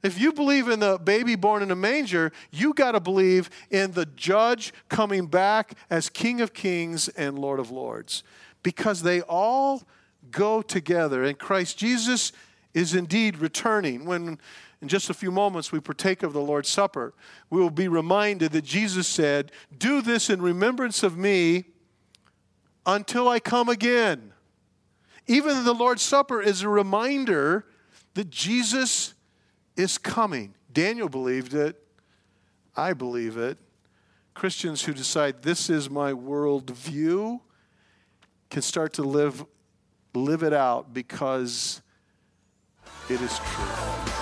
If 0.02 0.18
you 0.18 0.32
believe 0.32 0.68
in 0.68 0.80
the 0.80 0.98
baby 0.98 1.36
born 1.36 1.62
in 1.62 1.70
a 1.70 1.76
manger, 1.76 2.32
you 2.50 2.74
got 2.74 2.92
to 2.92 3.00
believe 3.00 3.50
in 3.70 3.92
the 3.92 4.06
judge 4.06 4.72
coming 4.88 5.26
back 5.26 5.74
as 5.90 6.08
King 6.08 6.40
of 6.40 6.52
Kings 6.52 7.08
and 7.10 7.38
Lord 7.38 7.60
of 7.60 7.70
Lords 7.70 8.24
because 8.62 9.02
they 9.02 9.20
all 9.22 9.82
go 10.30 10.60
together. 10.60 11.22
And 11.22 11.38
Christ 11.38 11.78
Jesus 11.78 12.32
is 12.74 12.94
indeed 12.94 13.38
returning. 13.38 14.04
When 14.04 14.38
in 14.80 14.88
just 14.88 15.08
a 15.08 15.14
few 15.14 15.30
moments 15.30 15.70
we 15.70 15.78
partake 15.78 16.24
of 16.24 16.32
the 16.32 16.40
Lord's 16.40 16.68
Supper, 16.68 17.14
we 17.50 17.60
will 17.60 17.70
be 17.70 17.86
reminded 17.86 18.50
that 18.52 18.64
Jesus 18.64 19.06
said, 19.06 19.52
Do 19.76 20.02
this 20.02 20.28
in 20.28 20.42
remembrance 20.42 21.04
of 21.04 21.16
me 21.16 21.64
until 22.84 23.28
I 23.28 23.38
come 23.38 23.68
again. 23.68 24.32
Even 25.28 25.62
the 25.62 25.72
Lord's 25.72 26.02
Supper 26.02 26.42
is 26.42 26.62
a 26.62 26.68
reminder 26.68 27.64
that 28.14 28.28
Jesus 28.28 29.14
is 29.76 29.98
coming. 29.98 30.54
Daniel 30.72 31.08
believed 31.08 31.54
it. 31.54 31.76
I 32.76 32.92
believe 32.92 33.36
it. 33.36 33.58
Christians 34.34 34.82
who 34.82 34.94
decide 34.94 35.42
this 35.42 35.68
is 35.68 35.90
my 35.90 36.12
worldview 36.12 37.40
can 38.50 38.62
start 38.62 38.94
to 38.94 39.02
live, 39.02 39.44
live 40.14 40.42
it 40.42 40.52
out 40.52 40.94
because 40.94 41.82
it 43.08 43.20
is 43.20 43.38
true. 43.38 44.21